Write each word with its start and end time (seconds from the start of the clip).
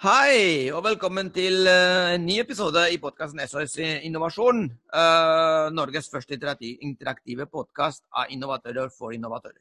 Hei, 0.00 0.70
og 0.72 0.80
velkommen 0.86 1.28
til 1.28 1.66
uh, 1.68 2.14
en 2.14 2.22
ny 2.24 2.38
episode 2.40 2.80
i 2.88 2.96
podkasten 2.96 3.42
SOS 3.44 3.74
Innovasjon. 4.08 4.62
Uh, 4.96 5.66
Norges 5.76 6.08
første 6.08 6.38
interaktive 6.40 7.44
podkast 7.44 8.06
av 8.16 8.32
innovatører 8.32 8.88
for 8.94 9.12
innovatører. 9.12 9.60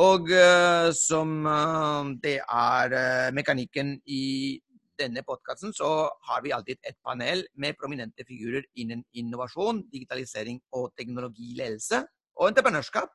Og 0.00 0.32
uh, 0.32 0.88
som 0.96 1.44
det 2.24 2.38
er 2.40 2.96
mekanikken 3.36 3.98
i 4.08 4.56
denne 4.96 5.20
podkasten, 5.20 5.76
så 5.76 6.08
har 6.30 6.40
vi 6.40 6.56
alltid 6.56 6.80
et 6.80 6.96
panel 7.04 7.44
med 7.52 7.76
prominente 7.76 8.24
figurer 8.24 8.64
innen 8.80 9.04
innovasjon, 9.12 9.84
digitalisering 9.92 10.62
og 10.72 10.94
teknologiledelse 10.96 12.00
og 12.40 12.48
entreprenørskap, 12.54 13.12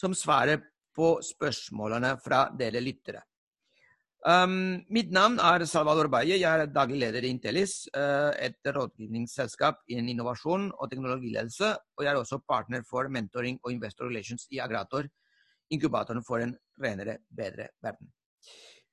som 0.00 0.16
svarer 0.16 0.64
på 0.96 1.18
spørsmålene 1.20 2.16
fra 2.24 2.46
dere 2.56 2.80
lyttere. 2.80 3.26
Um, 4.26 4.82
mitt 4.90 5.12
navn 5.14 5.36
er 5.38 5.62
Salvador 5.70 6.08
Baye. 6.10 6.34
Jeg 6.34 6.50
er 6.50 6.66
daglig 6.74 6.98
leder 6.98 7.22
i 7.22 7.28
Intellis, 7.30 7.84
uh, 7.94 8.32
et 8.42 8.58
rådgivningsselskap 8.74 9.84
innen 9.94 10.08
innovasjon 10.16 10.72
og 10.74 10.90
teknologiledelse. 10.90 11.68
Og 11.94 12.02
jeg 12.02 12.10
er 12.10 12.18
også 12.18 12.40
partner 12.42 12.82
for 12.88 13.06
mentoring 13.06 13.60
og 13.62 13.70
investor 13.70 14.10
relations 14.10 14.48
i 14.50 14.58
Agrator, 14.58 15.06
inkubatoren 15.70 16.26
for 16.26 16.42
en 16.42 16.56
renere, 16.82 17.20
bedre 17.30 17.68
verden. 17.78 18.10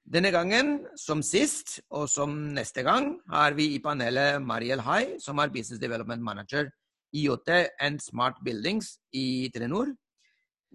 Denne 0.05 0.29
gangen, 0.35 0.83
som 1.01 1.23
sist, 1.25 1.79
og 1.89 2.05
som 2.11 2.37
neste 2.53 2.83
gang, 2.85 3.15
har 3.31 3.57
vi 3.57 3.71
i 3.73 3.81
panelet 3.81 4.37
Mariel 4.43 4.85
Hai, 4.85 5.17
som 5.17 5.41
er 5.41 5.49
Business 5.49 5.81
Development 5.81 6.21
Manager 6.21 6.69
IOT 7.13 7.49
and 7.81 8.01
Smart 8.01 8.37
Buildings 8.45 8.99
i 9.13 9.49
Telenor. 9.53 9.95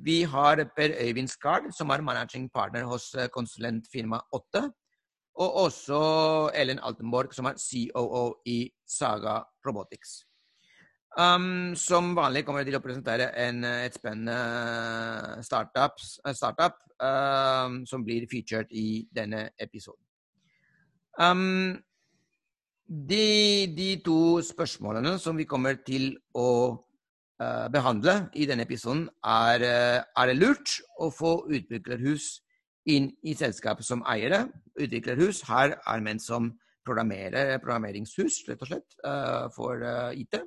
Vi 0.05 0.23
har 0.23 0.63
Per 0.77 0.91
Øyvind 1.01 1.29
Skard, 1.29 1.73
som 1.73 1.91
er 1.91 2.01
managing 2.01 2.51
partner 2.55 2.85
hos 2.87 3.15
eh, 3.15 3.29
konsulentfirmaet 3.29 4.23
Åtte. 4.33 4.71
Og 5.35 5.55
også 5.55 5.99
Ellen 6.55 6.79
Altenborg, 6.83 7.35
som 7.35 7.47
er 7.47 7.59
COO 7.59 8.35
i 8.47 8.71
Saga 8.87 9.43
Robotics. 9.67 10.25
Um, 11.19 11.75
som 11.75 12.15
vanlig 12.17 12.45
kommer 12.45 12.61
jeg 12.63 12.71
til 12.71 12.79
å 12.79 12.83
presentere 12.85 13.31
en, 13.43 13.65
et 13.65 13.95
spennende 13.95 15.43
startup, 15.43 15.99
startup 15.99 16.77
um, 17.03 17.81
som 17.87 18.05
blir 18.05 18.27
featured 18.31 18.71
i 18.71 19.07
denne 19.15 19.49
episoden. 19.59 20.03
Um, 21.19 21.79
de, 22.87 23.67
de, 23.75 23.89
to 24.05 24.43
spørsmålene 24.47 25.17
som 25.19 25.39
vi 25.39 25.49
kommer 25.49 25.81
til 25.87 26.13
å 26.39 26.51
Eh, 26.71 26.88
behandle 27.71 28.29
i 28.35 28.47
denne 28.51 28.65
episoden, 28.67 29.09
er, 29.25 29.63
eh, 29.63 30.03
er 30.03 30.27
det 30.27 30.37
lurt 30.37 30.81
å 30.99 31.11
få 31.15 31.47
utviklerhus 31.47 32.41
inn 32.87 33.13
i 33.23 33.35
selskapet 33.35 33.85
som 33.85 34.03
eiere. 34.03 34.49
Utviklerhus 34.79 35.43
her 35.47 35.79
er 35.87 36.01
ment 36.01 36.23
som 36.23 36.53
programmerer 36.85 37.59
programmeringshus, 37.61 38.49
rett 38.49 38.63
og 38.63 38.69
slett, 38.69 38.95
eh, 39.05 39.49
for 39.55 39.79
IT. 40.15 40.41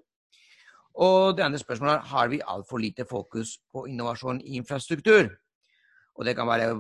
Og 0.95 1.37
det 1.37 1.45
andre 1.45 1.59
spørsmålet 1.59 1.95
er 1.95 2.09
har 2.11 2.27
vi 2.27 2.41
altfor 2.41 2.81
lite 2.81 3.05
fokus 3.05 3.59
på 3.73 3.87
innovasjon 3.87 4.41
i 4.41 4.57
infrastruktur. 4.59 5.29
Og 6.19 6.25
det 6.25 6.35
kan 6.35 6.45
være 6.45 6.75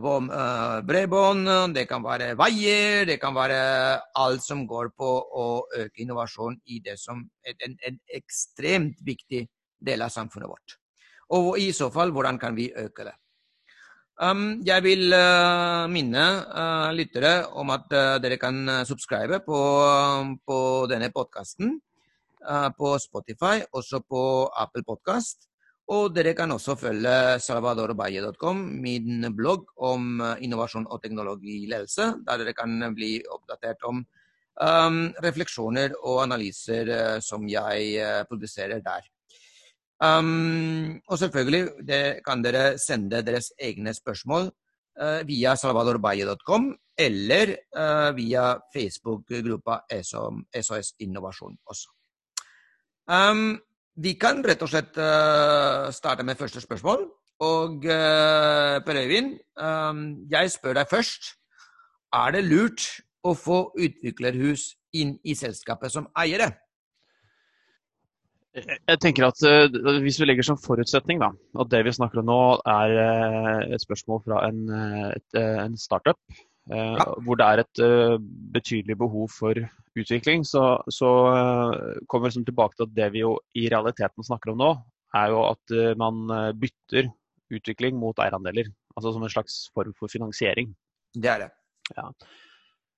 bredbånd, 0.83 1.73
det 1.73 1.87
kan 1.87 2.03
være 2.03 2.35
veier, 2.35 3.05
det 3.05 3.19
kan 3.21 3.33
være 3.33 4.01
alt 4.13 4.43
som 4.43 4.67
går 4.67 4.91
på 4.97 5.07
å 5.07 5.63
øke 5.77 6.03
innovasjon 6.03 6.59
i 6.67 6.81
det 6.83 6.99
som 6.99 7.23
er 7.45 7.53
en, 7.65 7.77
en 7.87 7.99
ekstremt 8.13 8.99
viktig 9.05 9.47
del 9.81 10.05
av 10.05 10.13
samfunnet 10.13 10.49
vårt. 10.49 10.77
Og 11.35 11.57
i 11.59 11.71
så 11.75 11.89
fall, 11.93 12.11
hvordan 12.11 12.39
kan 12.39 12.55
vi 12.57 12.71
øke 12.75 13.07
det? 13.07 13.15
Um, 14.21 14.59
jeg 14.61 14.83
vil 14.85 15.07
uh, 15.17 15.87
minne 15.89 16.23
uh, 16.45 16.91
lyttere 16.93 17.47
om 17.57 17.71
at 17.73 17.87
uh, 17.89 18.17
dere 18.21 18.37
kan 18.37 18.67
subscribe 18.85 19.39
på, 19.47 19.61
på 20.45 20.57
denne 20.91 21.09
podkasten 21.13 21.79
på 22.73 22.91
Spotify, 22.97 23.59
også 23.69 23.99
på 24.09 24.21
Apple 24.57 24.81
Podcast. 24.81 25.45
Og 25.93 26.07
dere 26.15 26.31
kan 26.33 26.49
også 26.49 26.73
følge 26.73 27.37
salvadorbaye.com, 27.37 28.63
min 28.81 29.27
blogg 29.37 29.67
om 29.77 30.23
innovasjon 30.41 30.87
og 30.89 31.03
teknologiledelse, 31.03 32.07
der 32.25 32.41
dere 32.41 32.55
kan 32.57 32.95
bli 32.97 33.11
oppdatert 33.29 33.85
om 33.85 34.01
um, 34.01 34.99
refleksjoner 35.21 35.93
og 36.01 36.23
analyser 36.23 37.21
som 37.21 37.45
jeg 37.45 38.25
produserer 38.31 38.81
der. 38.81 39.05
Um, 40.01 40.97
og 41.13 41.17
selvfølgelig 41.21 42.21
kan 42.25 42.41
dere 42.41 42.77
sende 42.81 43.21
deres 43.21 43.51
egne 43.61 43.93
spørsmål 43.93 44.47
uh, 45.01 45.21
via 45.29 45.53
salvadorbaye.com 45.55 46.71
eller 46.97 47.53
uh, 47.77 48.09
via 48.17 48.55
Facebook-gruppa 48.73 49.83
SOS 50.01 50.95
Innovasjon 50.99 51.57
også. 51.65 51.91
Um, 53.11 53.59
vi 54.01 54.15
kan 54.17 54.41
rett 54.45 54.61
og 54.65 54.71
slett 54.71 54.97
uh, 54.97 55.91
starte 55.93 56.25
med 56.25 56.39
første 56.39 56.61
spørsmål. 56.61 57.05
Og 57.41 57.81
Per 57.81 58.97
Øyvind, 59.01 59.31
um, 59.57 60.01
jeg 60.29 60.51
spør 60.53 60.75
deg 60.77 60.89
først. 60.89 61.31
Er 62.13 62.35
det 62.35 62.43
lurt 62.45 62.83
å 63.25 63.33
få 63.33 63.63
utviklerhus 63.81 64.75
inn 64.93 65.15
i 65.25 65.33
selskapet 65.33 65.89
som 65.93 66.05
eiere? 66.21 66.51
Jeg 68.51 68.99
tenker 68.99 69.29
at 69.29 69.41
uh, 69.47 69.99
Hvis 70.03 70.19
vi 70.19 70.27
legger 70.27 70.43
som 70.43 70.59
forutsetning 70.59 71.21
da, 71.21 71.31
at 71.61 71.69
det 71.71 71.85
vi 71.87 71.93
snakker 71.95 72.19
om 72.21 72.27
nå 72.27 72.39
er 72.67 72.95
uh, 72.99 73.59
et 73.71 73.83
spørsmål 73.83 74.23
fra 74.25 74.41
en, 74.49 74.63
uh, 74.67 75.11
et, 75.15 75.39
en 75.39 75.77
startup, 75.79 76.19
ja. 76.71 77.05
hvor 77.25 77.39
det 77.39 77.45
er 77.45 77.59
et 77.63 77.79
betydelig 78.53 78.95
behov 78.99 79.31
for 79.33 79.57
utvikling, 79.97 80.43
så, 80.45 80.77
så 80.93 81.09
kommer 82.05 82.27
vi 82.27 82.29
liksom 82.29 82.45
tilbake 82.47 82.77
til 82.77 82.85
at 82.85 82.93
det 82.95 83.07
vi 83.15 83.23
jo 83.23 83.31
i 83.57 83.65
realiteten 83.73 84.23
snakker 84.23 84.53
om 84.53 84.61
nå, 84.61 84.69
er 85.17 85.33
jo 85.33 85.41
at 85.49 85.73
man 85.99 86.21
bytter 86.61 87.09
utvikling 87.51 87.97
mot 87.99 88.21
eierandeler. 88.23 88.69
Altså 88.95 89.11
som 89.11 89.25
en 89.25 89.33
slags 89.33 89.57
form 89.73 89.91
for 89.97 90.13
finansiering. 90.13 90.69
Det 91.17 91.33
er 91.33 91.47
det. 91.47 91.49
Ja. 91.97 92.07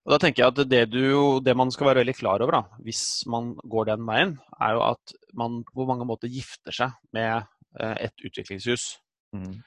Og 0.03 0.11
da 0.11 0.19
tenker 0.19 0.43
jeg 0.43 0.51
at 0.51 0.69
det, 0.69 0.81
du, 0.91 1.39
det, 1.43 1.55
man 1.55 1.71
skal 1.71 1.87
være 1.89 2.01
veldig 2.01 2.15
klar 2.17 2.43
over 2.43 2.57
da, 2.57 2.61
hvis 2.83 3.23
man 3.31 3.53
går 3.71 3.93
den 3.93 4.03
veien, 4.07 4.33
er 4.59 4.75
jo 4.75 4.83
at 4.89 5.13
man 5.39 5.61
på 5.69 5.87
mange 5.87 6.07
måter 6.07 6.31
gifter 6.31 6.75
seg 6.75 6.97
med 7.15 7.45
eh, 7.79 8.09
et 8.09 8.25
utviklingshus. 8.27 8.97
Mm. 9.35 9.61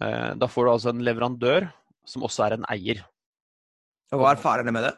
Eh, 0.00 0.30
da 0.40 0.48
får 0.48 0.64
du 0.64 0.72
altså 0.72 0.94
en 0.94 1.04
leverandør 1.04 1.68
som 2.08 2.24
også 2.24 2.46
er 2.46 2.56
en 2.56 2.68
eier. 2.72 3.02
Og 4.12 4.24
Hva 4.24 4.32
er 4.32 4.40
farene 4.40 4.72
med 4.74 4.88
det? 4.88 4.94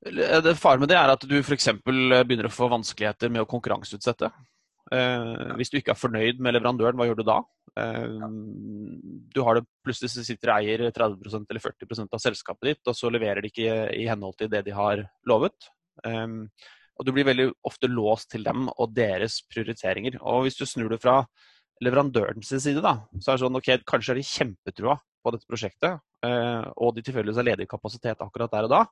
det 0.00 0.56
faren 0.56 0.80
med 0.80 0.88
det 0.88 0.96
er 0.96 1.12
at 1.12 1.24
du 1.28 1.36
f.eks. 1.42 1.68
begynner 1.84 2.48
å 2.48 2.54
få 2.54 2.70
vanskeligheter 2.72 3.28
med 3.32 3.44
å 3.44 3.48
konkurranseutsette. 3.48 4.32
Eh, 4.90 5.50
hvis 5.58 5.70
du 5.70 5.78
ikke 5.78 5.94
er 5.94 5.98
fornøyd 5.98 6.40
med 6.42 6.56
leverandøren, 6.56 6.98
hva 6.98 7.06
gjør 7.06 7.20
du 7.20 7.26
da? 7.28 7.38
Eh, 7.78 8.24
du 9.30 9.40
har 9.46 9.60
det, 9.60 9.64
Plutselig 9.86 10.26
sitter 10.26 10.52
eier 10.56 10.82
30% 10.90 11.46
eller 11.46 11.62
40% 11.62 12.16
av 12.16 12.22
selskapet 12.22 12.70
ditt, 12.70 12.82
og 12.90 12.98
så 12.98 13.12
leverer 13.12 13.42
de 13.42 13.52
ikke 13.52 13.78
i 13.96 14.08
henhold 14.10 14.36
til 14.40 14.50
det 14.52 14.64
de 14.66 14.74
har 14.74 15.04
lovet. 15.30 15.70
Um, 16.04 16.50
og 16.98 17.06
Du 17.06 17.12
blir 17.16 17.24
veldig 17.24 17.46
ofte 17.64 17.88
låst 17.88 18.30
til 18.34 18.44
dem 18.44 18.68
og 18.68 18.92
deres 18.92 19.40
prioriteringer. 19.48 20.18
Og 20.20 20.44
Hvis 20.44 20.58
du 20.58 20.66
snur 20.66 20.90
det 20.92 21.00
fra 21.00 21.22
leverandørens 21.80 22.50
side, 22.50 22.82
da, 22.84 22.98
så 23.16 23.30
er 23.30 23.38
det 23.38 23.44
sånn 23.46 23.56
ok, 23.56 23.70
kanskje 23.88 24.12
er 24.12 24.20
de 24.20 24.26
kjempetrua 24.28 24.98
på 25.24 25.32
dette 25.32 25.48
prosjektet, 25.48 26.02
uh, 26.26 26.66
og 26.76 26.92
de 26.96 27.04
tilfeldigvis 27.06 27.40
har 27.40 27.48
ledig 27.48 27.68
kapasitet 27.70 28.20
akkurat 28.20 28.52
der 28.52 28.68
og 28.68 28.74
da. 28.74 28.82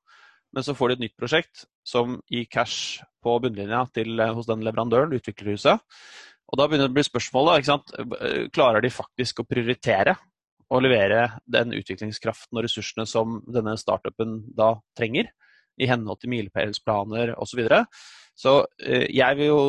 Men 0.56 0.64
så 0.64 0.74
får 0.76 0.90
de 0.90 0.96
et 0.96 1.04
nytt 1.06 1.18
prosjekt 1.18 1.66
som 1.86 2.18
gir 2.32 2.46
cash 2.50 3.02
på 3.24 3.34
bunnlinja 3.42 3.82
til, 3.92 4.20
hos 4.34 4.48
den 4.48 4.64
leverandøren, 4.64 5.12
utviklerhuset. 5.16 5.82
Og 6.48 6.56
da 6.56 6.64
begynner 6.64 6.88
det 6.88 6.94
å 6.94 6.96
bli 6.96 7.04
spørsmålet 7.04 7.60
ikke 7.60 7.72
sant? 7.74 7.92
Klarer 8.56 8.84
de 8.84 8.92
faktisk 8.92 9.42
å 9.42 9.48
prioritere 9.48 10.16
å 10.68 10.80
levere 10.84 11.40
den 11.48 11.72
utviklingskraften 11.76 12.58
og 12.58 12.64
ressursene 12.66 13.06
som 13.08 13.38
denne 13.48 13.76
startupen 13.80 14.40
da 14.56 14.74
trenger, 14.98 15.30
i 15.78 15.86
henhold 15.88 16.20
til 16.20 16.32
milepælsplaner 16.32 17.36
osv. 17.36 17.52
Så, 17.52 17.58
videre. 17.60 17.80
så 18.34 18.54
eh, 18.82 19.06
jeg 19.14 19.38
vil 19.38 19.50
jo 19.52 19.60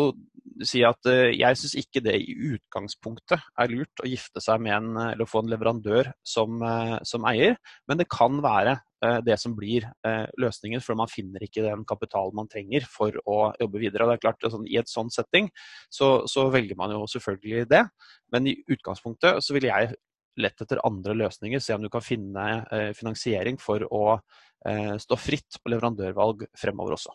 si 0.65 0.83
at 0.87 1.09
eh, 1.09 1.31
jeg 1.37 1.59
syns 1.59 1.75
ikke 1.81 2.03
det 2.05 2.17
i 2.19 2.35
utgangspunktet 2.53 3.39
er 3.59 3.73
lurt 3.73 4.03
å 4.03 4.09
gifte 4.09 4.43
seg 4.43 4.61
med 4.65 4.75
en, 4.75 5.01
eller 5.11 5.29
få 5.29 5.43
en 5.43 5.51
leverandør 5.51 6.11
som, 6.25 6.61
eh, 6.65 6.97
som 7.07 7.27
eier, 7.29 7.57
men 7.89 8.01
det 8.01 8.09
kan 8.11 8.41
være 8.43 8.79
Eh, 9.05 9.19
det 9.23 9.37
som 9.39 9.53
blir 9.55 9.85
eh, 10.07 10.25
løsningen, 10.41 10.81
for 10.83 10.97
man 10.99 11.07
finner 11.11 11.43
ikke 11.45 11.63
den 11.63 11.85
kapitalen 11.87 12.35
man 12.35 12.49
trenger 12.51 12.83
for 12.89 13.15
å 13.23 13.37
jobbe 13.61 13.79
videre. 13.79 14.09
Det 14.09 14.17
er 14.17 14.23
klart, 14.25 14.43
sånn, 14.51 14.67
I 14.67 14.79
et 14.81 14.91
sånt 14.91 15.15
setting 15.15 15.47
så, 15.87 16.25
så, 16.27 16.49
velger 16.51 16.75
man 16.79 16.91
jo 16.91 17.05
selvfølgelig 17.07 17.69
det, 17.71 17.85
men 18.33 18.49
i 18.51 18.57
utgangspunktet 18.67 19.39
så 19.45 19.55
vil 19.55 19.69
jeg 19.69 19.93
lett 20.39 20.63
etter 20.63 20.83
andre 20.87 21.15
løsninger, 21.15 21.63
se 21.63 21.75
om 21.75 21.83
du 21.83 21.89
kan 21.91 22.03
finne 22.03 22.45
eh, 22.75 22.91
finansiering 22.97 23.59
for 23.61 23.87
å 23.87 24.19
stå 24.59 25.15
fritt 25.15 25.55
på 25.63 25.71
leverandørvalg 25.71 26.41
fremover 26.59 26.97
også. 26.97 27.13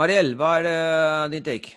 Mariell, 0.00 0.30
hva 0.40 0.54
er 0.56 1.28
din 1.28 1.44
take? 1.44 1.74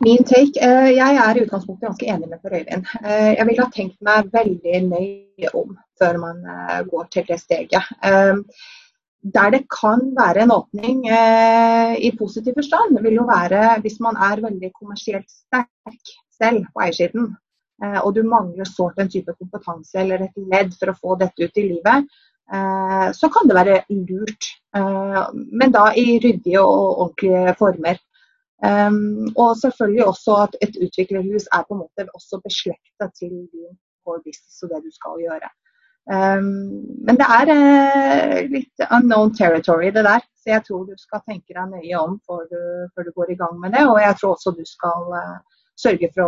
Min 0.00 0.24
take, 0.24 0.56
eh, 0.56 0.90
Jeg 0.96 1.16
er 1.20 1.36
i 1.36 1.42
utgangspunktet 1.44 1.84
ganske 1.84 2.06
enig 2.08 2.28
med 2.28 2.40
Per 2.40 2.54
Øyvind. 2.56 2.86
Eh, 3.04 3.32
jeg 3.36 3.46
ville 3.46 3.64
ha 3.66 3.72
tenkt 3.74 3.98
meg 4.00 4.30
veldig 4.32 4.78
nøye 4.86 5.50
om 5.60 5.74
før 6.00 6.16
man 6.22 6.38
eh, 6.54 6.78
går 6.88 7.10
til 7.12 7.26
det 7.28 7.36
steget. 7.42 7.84
Der 9.36 9.50
det 9.52 9.66
kan 9.68 10.00
være 10.16 10.46
en 10.46 10.54
åpning 10.54 11.02
i 12.00 12.10
positiv 12.16 12.54
forstand, 12.56 12.96
vil 13.04 13.18
jo 13.18 13.26
være 13.28 13.80
hvis 13.82 13.98
man 14.00 14.16
er 14.16 14.40
veldig 14.40 14.70
kommersielt 14.72 15.28
sterk 15.28 16.14
selv 16.32 16.64
på 16.72 16.80
eiersiden. 16.80 17.36
Og 18.04 18.14
du 18.16 18.22
mangler 18.22 18.64
sårt 18.64 18.96
en 18.96 19.10
type 19.12 19.34
kompetanse 19.36 20.00
eller 20.00 20.24
et 20.24 20.40
ledd 20.54 20.72
for 20.72 20.88
å 20.88 20.96
få 20.96 21.18
dette 21.20 21.36
ut 21.36 21.60
i 21.60 21.66
livet. 21.68 22.08
Så 23.12 23.28
kan 23.28 23.44
det 23.44 23.58
være 23.60 23.82
lurt, 24.08 24.48
men 25.36 25.76
da 25.76 25.90
i 25.92 26.16
ryddige 26.24 26.64
og 26.64 27.04
ordentlige 27.04 27.54
former. 27.60 28.00
Um, 28.60 29.28
og 29.42 29.56
selvfølgelig 29.56 30.04
også 30.12 30.32
at 30.44 30.56
et 30.64 30.74
utviklerhus 30.84 31.46
er 31.56 31.62
på 31.64 31.74
en 31.74 31.82
måte 31.84 32.04
også 32.18 32.40
beslekta 32.44 33.06
til 33.18 33.32
din 33.52 33.72
core 34.04 34.20
business 34.26 34.62
og 34.62 34.68
det 34.72 34.80
du 34.84 34.90
skal 34.98 35.22
gjøre. 35.24 35.48
Um, 36.16 36.50
men 37.06 37.20
det 37.20 37.28
er 37.38 37.52
uh, 37.56 38.36
litt 38.56 38.84
unknown 38.96 39.32
territory, 39.40 39.88
det 39.96 40.04
der. 40.04 40.20
Så 40.40 40.52
jeg 40.54 40.64
tror 40.66 40.84
du 40.84 40.96
skal 41.00 41.24
tenke 41.28 41.56
deg 41.56 41.72
nøye 41.72 41.96
om 42.00 42.18
før 42.26 42.44
du, 42.52 42.60
før 42.92 43.08
du 43.08 43.12
går 43.18 43.32
i 43.32 43.40
gang 43.42 43.56
med 43.62 43.76
det. 43.76 43.86
Og 43.92 44.00
jeg 44.00 44.16
tror 44.20 44.36
også 44.36 44.52
du 44.56 44.64
skal 44.68 45.08
uh, 45.20 45.38
sørge 45.80 46.10
for 46.16 46.26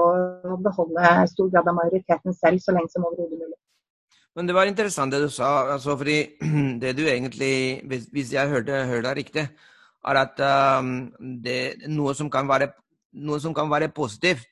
å 0.54 0.56
beholde 0.64 1.12
stor 1.34 1.52
grad 1.52 1.68
av 1.68 1.76
majoriteten 1.80 2.36
selv 2.38 2.64
så 2.64 2.76
lenge 2.76 2.92
som 2.94 3.04
overhodet 3.08 3.40
mulig. 3.42 3.58
Men 4.36 4.48
det 4.48 4.56
var 4.56 4.68
interessant 4.68 5.12
det 5.12 5.20
du 5.20 5.28
sa. 5.32 5.50
Altså, 5.74 5.96
fordi 6.00 6.18
det 6.82 6.94
du 6.96 7.04
egentlig, 7.04 7.82
hvis, 7.88 8.32
jeg 8.32 8.48
hørte, 8.48 8.84
hørte 8.88 9.08
deg 9.10 9.20
riktig, 9.20 9.46
er 10.02 10.18
at 10.18 10.42
um, 10.80 10.94
det, 11.44 11.88
noe, 11.90 12.14
som 12.18 12.30
kan 12.30 12.48
være, 12.50 12.72
noe 13.22 13.38
som 13.42 13.54
kan 13.54 13.70
være 13.70 13.92
positivt, 13.94 14.44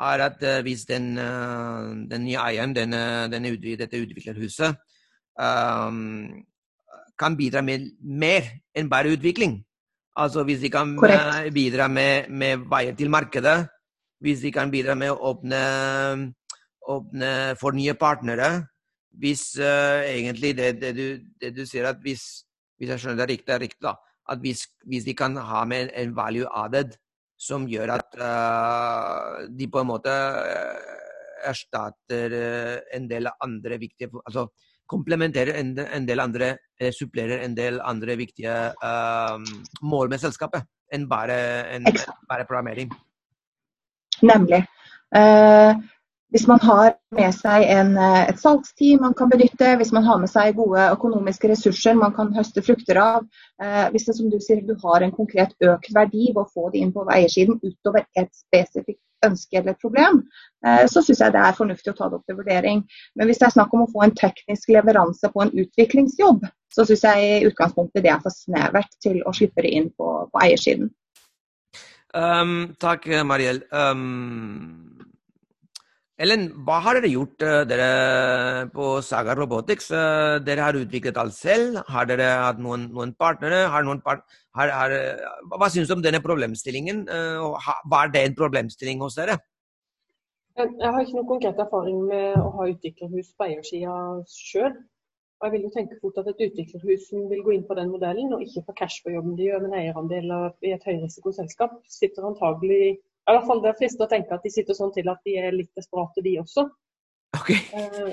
er 0.00 0.24
at 0.24 0.42
uh, 0.42 0.60
hvis 0.66 0.86
den, 0.88 1.12
uh, 1.18 1.92
den, 2.10 2.24
nye 2.26 2.40
eieren, 2.40 2.74
denne, 2.74 3.02
denne, 3.32 3.54
dette 3.78 4.00
utviklerhuset, 4.00 4.78
um, 5.38 6.30
kan 7.20 7.36
bidra 7.36 7.62
med 7.62 7.90
mer 8.00 8.48
enn 8.74 8.90
bare 8.90 9.12
utvikling. 9.14 9.60
Altså 10.16 10.42
hvis 10.44 10.62
de 10.64 10.72
kan 10.72 10.96
Correct. 10.98 11.46
Uh, 11.46 11.52
bidra 11.54 11.88
med, 11.88 12.28
med, 12.28 12.66
veier 12.70 12.96
til 12.98 13.12
markedet, 13.12 13.68
hvis 14.20 14.42
de 14.42 14.52
kan 14.52 14.72
bidra 14.72 14.96
med 14.98 15.12
å 15.12 15.20
åpne, 15.30 15.60
åpne 16.88 17.30
for 17.60 17.76
nye 17.76 17.94
partnere, 17.94 18.50
hvis 19.20 19.52
uh, 19.60 20.02
egentlig 20.02 20.56
det, 20.58 20.74
det, 20.80 20.94
du, 20.96 21.06
det, 21.40 21.54
du, 21.56 21.66
sier 21.68 21.88
at 21.88 22.00
hvis, 22.02 22.44
hvis 22.78 22.90
jeg 22.94 23.02
skjønner 23.02 23.22
det 23.22 23.34
riktig, 23.36 23.54
er 23.54 23.62
riktig, 23.62 23.82
da, 23.84 23.94
at 24.30 24.40
hvis, 24.42 24.66
hvis, 24.86 25.04
de 25.04 25.14
kan 25.16 25.36
ha 25.36 25.64
med 25.64 25.90
en 25.96 26.16
value 26.16 26.48
added 26.54 26.96
som 27.40 27.64
gjør 27.68 27.94
at 27.96 28.18
uh, 28.20 29.46
de 29.48 29.68
på 29.72 29.80
en 29.80 29.88
måte 29.88 30.12
uh, 30.12 30.98
erstatter 31.48 32.34
uh, 32.36 32.74
en 32.92 33.08
del 33.08 33.30
andre 33.40 33.78
viktige 33.80 34.10
Altså 34.20 34.50
komplementerer 34.90 35.56
en, 35.56 35.72
en, 35.78 36.06
del 36.06 36.20
andre 36.20 36.56
Eller 36.76 36.92
supplerer 36.92 37.44
en 37.44 37.54
del 37.56 37.80
andre 37.80 38.16
viktige 38.18 38.54
mål 39.86 40.10
med 40.10 40.20
selskapet 40.20 40.66
enn 40.90 41.06
bare, 41.06 41.36
en, 41.70 41.84
bare 42.26 42.44
programmering. 42.48 42.90
Nemlig. 44.26 44.64
Uh, 45.14 45.78
hvis 46.30 46.46
man 46.46 46.60
har 46.62 46.94
med 47.16 47.34
seg 47.34 47.66
en, 47.74 47.96
eh, 47.98 48.28
et 48.30 48.38
salgsteam 48.38 49.02
man 49.02 49.14
kan 49.18 49.30
benytte, 49.30 49.74
hvis 49.76 49.92
man 49.92 50.06
har 50.06 50.20
med 50.22 50.30
seg 50.30 50.54
gode 50.58 50.86
økonomiske 50.94 51.50
ressurser 51.50 51.98
man 51.98 52.14
kan 52.14 52.32
høste 52.34 52.62
frukter 52.62 53.00
av, 53.02 53.26
eh, 53.62 53.90
hvis 53.90 54.06
det 54.06 54.16
som 54.16 54.30
du 54.30 54.38
sier, 54.38 54.62
du 54.62 54.76
har 54.84 55.02
en 55.02 55.14
konkret 55.14 55.54
økt 55.60 55.90
verdi 55.94 56.30
ved 56.30 56.42
å 56.44 56.50
få 56.54 56.70
det 56.70 56.84
inn 56.84 56.92
på 56.92 57.06
eiersiden 57.10 57.58
utover 57.62 58.06
et 58.16 58.30
spesifikt 58.34 59.02
ønske 59.26 59.58
eller 59.58 59.74
problem, 59.74 60.22
eh, 60.66 60.86
så 60.86 61.02
syns 61.02 61.20
jeg 61.20 61.34
det 61.34 61.42
er 61.42 61.58
fornuftig 61.58 61.92
å 61.92 61.96
ta 61.98 62.08
det 62.08 62.20
opp 62.20 62.26
til 62.26 62.38
vurdering. 62.38 62.84
Men 63.16 63.26
hvis 63.26 63.42
det 63.42 63.48
er 63.48 63.56
snakk 63.58 63.74
om 63.74 63.84
å 63.84 63.90
få 63.90 64.06
en 64.06 64.14
teknisk 64.16 64.70
leveranse 64.70 65.32
på 65.34 65.42
en 65.42 65.52
utviklingsjobb, 65.52 66.46
så 66.72 66.86
syns 66.86 67.02
jeg 67.04 67.26
i 67.26 67.50
utgangspunktet 67.50 68.06
det 68.06 68.14
er 68.14 68.22
for 68.22 68.32
snevert 68.32 68.94
til 69.02 69.20
å 69.26 69.34
slippe 69.34 69.66
det 69.66 69.74
inn 69.74 69.90
på, 69.98 70.14
på 70.30 70.44
eiersiden. 70.46 70.94
Um, 72.14 72.74
takk, 72.82 73.06
Mariell. 73.26 73.62
Um 73.70 74.89
Ellen, 76.20 76.50
hva 76.66 76.82
har 76.84 76.98
dere 76.98 77.08
gjort 77.08 77.40
uh, 77.46 77.62
dere 77.64 78.66
på 78.74 78.88
Saga 79.04 79.32
Robotics? 79.38 79.88
Uh, 79.88 80.36
dere 80.44 80.66
har 80.66 80.76
utviklet 80.76 81.16
alt 81.20 81.32
selv. 81.32 81.78
Har 81.88 82.08
dere 82.10 82.26
hatt 82.42 82.60
noen, 82.60 82.90
noen 82.92 83.14
partnere? 83.16 83.62
Noen 83.86 84.02
part 84.04 84.26
har, 84.58 84.72
har, 84.74 84.92
hva 85.54 85.70
syns 85.72 85.88
du 85.88 85.96
om 85.96 86.04
denne 86.04 86.20
problemstillingen? 86.20 87.06
Var 87.94 88.12
det 88.12 88.26
en 88.26 88.36
problemstilling 88.36 89.00
hos 89.00 89.16
dere? 89.16 89.38
Jeg 90.58 90.92
har 90.92 91.00
ikke 91.00 91.16
noen 91.16 91.28
konkret 91.30 91.60
erfaring 91.62 92.00
med 92.10 92.36
å 92.36 92.48
ha 92.58 92.68
utviklerhus 92.68 93.30
på 93.38 93.46
eiersida 93.46 93.94
sjøl. 94.28 94.74
Jeg 95.40 95.54
vil 95.54 95.62
jo 95.64 95.70
tenke 95.72 95.96
fort 96.02 96.18
at 96.20 96.26
et 96.28 96.42
utviklerhus 96.50 97.06
som 97.08 97.22
vil 97.30 97.40
gå 97.46 97.54
inn 97.54 97.64
på 97.64 97.76
den 97.78 97.88
modellen, 97.94 98.34
og 98.36 98.42
ikke 98.44 98.66
få 98.66 98.74
cash 98.82 99.00
på 99.06 99.14
jobben 99.14 99.38
de 99.38 99.46
gjør, 99.46 99.62
men 99.64 99.78
eierandel 99.78 100.34
i 100.68 100.74
et 100.74 100.84
høyrisikoselskap, 100.84 101.78
sitter 101.88 102.28
antagelig 102.28 102.98
i 103.30 103.38
hvert 103.38 103.48
fall 103.48 103.62
Det 103.64 103.70
er 103.70 103.78
fristende 103.78 104.06
å 104.06 104.12
tenke 104.12 104.36
at 104.36 104.46
de 104.46 104.52
sitter 104.52 104.76
sånn 104.76 104.92
til 104.94 105.08
at 105.12 105.20
de 105.26 105.36
er 105.40 105.56
litt 105.56 105.70
desperate, 105.78 106.24
de 106.26 106.36
også. 106.42 106.66
Ok. 107.38 107.50
Eh, 107.54 108.12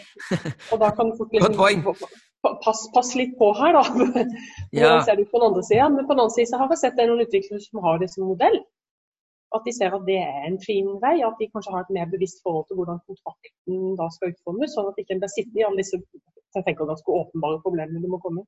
og 0.72 0.82
da 0.84 0.92
kan 0.96 1.12
folk 1.18 1.34
liksom 1.34 1.58
pass, 2.64 2.84
pass, 2.94 3.14
litt 3.18 3.34
på 3.40 3.50
her, 3.58 3.78
da. 3.78 3.84
ja. 4.78 4.92
ser 5.06 5.18
du 5.18 5.26
på 5.26 5.42
den 5.42 5.48
andre 5.50 5.64
siden. 5.66 5.98
Men 5.98 6.08
på 6.08 6.14
den 6.14 6.24
andre 6.26 6.36
siden 6.36 6.62
har 6.62 6.74
jeg 6.74 6.84
sett 6.84 7.02
noen 7.02 7.26
utviklere 7.26 7.64
som 7.64 7.82
har 7.86 8.02
det 8.04 8.12
som 8.14 8.30
modell. 8.30 8.60
At 9.56 9.64
de 9.64 9.74
ser 9.74 9.96
at 9.96 10.04
det 10.06 10.20
er 10.20 10.46
en 10.50 10.58
fin 10.60 10.88
vei, 11.02 11.18
at 11.24 11.38
de 11.40 11.48
kanskje 11.50 11.74
har 11.74 11.86
et 11.86 11.94
mer 11.96 12.10
bevisst 12.12 12.42
forhold 12.44 12.68
til 12.68 12.78
hvordan 12.80 13.00
kontrakten 13.08 13.94
da 14.00 14.10
skal 14.12 14.34
utformes, 14.34 14.74
sånn 14.76 14.90
at 14.90 14.98
de 14.98 15.06
ikke 15.06 15.22
blir 15.22 15.32
sittende 15.32 15.62
i 15.62 15.68
alle 15.68 15.86
disse 15.86 16.02
jeg 16.58 16.66
tenker 16.66 16.90
ganske 16.90 17.14
åpenbare 17.14 17.62
problemene 17.64 18.02
du 18.02 18.10
må 18.12 18.20
komme. 18.24 18.44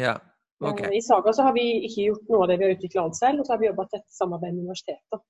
Ja, 0.00 0.16
okay. 0.62 0.88
Eh, 0.88 0.98
I 0.98 1.02
Saga 1.04 1.32
så 1.36 1.46
har 1.46 1.54
vi 1.56 1.64
ikke 1.88 2.08
gjort 2.08 2.30
noe 2.32 2.44
av 2.44 2.50
det 2.50 2.58
vi 2.60 2.66
har 2.66 2.76
utvikla 2.76 3.04
alt 3.04 3.18
selv, 3.18 3.40
og 3.40 3.46
så 3.46 3.54
har 3.54 3.62
vi 3.62 3.68
jobba 3.70 3.86
tett 3.90 4.06
samarbeid 4.18 4.56
med 4.56 4.68
universiteter. 4.68 5.22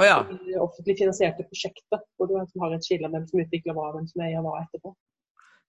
Oh, 0.00 0.06
ja. 0.06 0.18
offentlig 0.62 0.96
finansierte 0.98 1.44
prosjekter, 1.46 2.00
hvor 2.16 2.30
du 2.30 2.36
har 2.38 2.74
et 2.74 2.86
skille 2.86 3.06
av 3.06 3.12
hvem 3.12 3.26
som 3.28 3.42
utvikler 3.42 3.76
hva, 3.76 3.90
hvem 3.94 4.06
som 4.08 4.22
eier 4.24 4.44
hva 4.44 4.62
etterpå. 4.62 4.94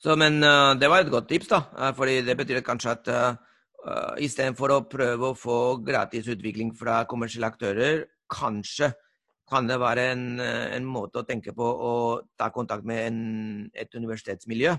Så, 0.03 0.15
men 0.19 0.39
uh, 0.43 0.73
det 0.79 0.89
var 0.91 1.03
et 1.03 1.11
godt 1.11 1.29
tips, 1.31 1.49
da. 1.51 1.59
Uh, 1.75 1.91
fordi 1.95 2.21
det 2.27 2.35
betyr 2.39 2.63
kanskje 2.65 2.95
at 2.95 3.11
uh, 3.11 3.35
uh, 3.83 4.15
istedenfor 4.23 4.73
å 4.75 4.81
prøve 4.89 5.29
å 5.29 5.37
få 5.37 5.59
gratis 5.85 6.27
utvikling 6.33 6.73
fra 6.75 7.03
kommersielle 7.09 7.51
aktører, 7.51 8.05
kanskje 8.31 8.93
kan 9.51 9.67
det 9.67 9.77
være 9.79 10.07
en, 10.13 10.25
en 10.41 10.85
måte 10.87 11.21
å 11.21 11.27
tenke 11.27 11.51
på 11.55 11.67
å 11.67 11.93
ta 12.39 12.47
kontakt 12.55 12.87
med 12.87 13.05
en, 13.05 13.21
et 13.75 13.91
universitetsmiljø. 13.95 14.73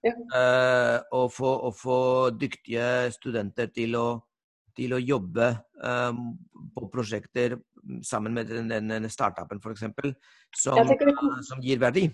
Ja. 0.00 0.14
Uh, 0.32 0.98
og, 1.12 1.26
få, 1.36 1.50
og, 1.68 1.74
få, 1.76 1.98
dyktige 2.40 3.10
studenter 3.12 3.68
til 3.68 3.98
å, 4.00 4.06
til 4.76 4.96
å 4.96 5.00
jobbe 5.00 5.50
um, 5.76 6.30
på 6.72 6.88
prosjekter 6.92 7.58
sammen 8.06 8.34
med 8.36 8.50
den, 8.50 8.88
den 8.90 9.08
startupen 9.10 9.60
f.eks., 9.60 9.86
som, 10.56 10.78
kom, 11.16 11.32
som 11.46 11.62
gir 11.64 11.80
verdi? 11.82 12.08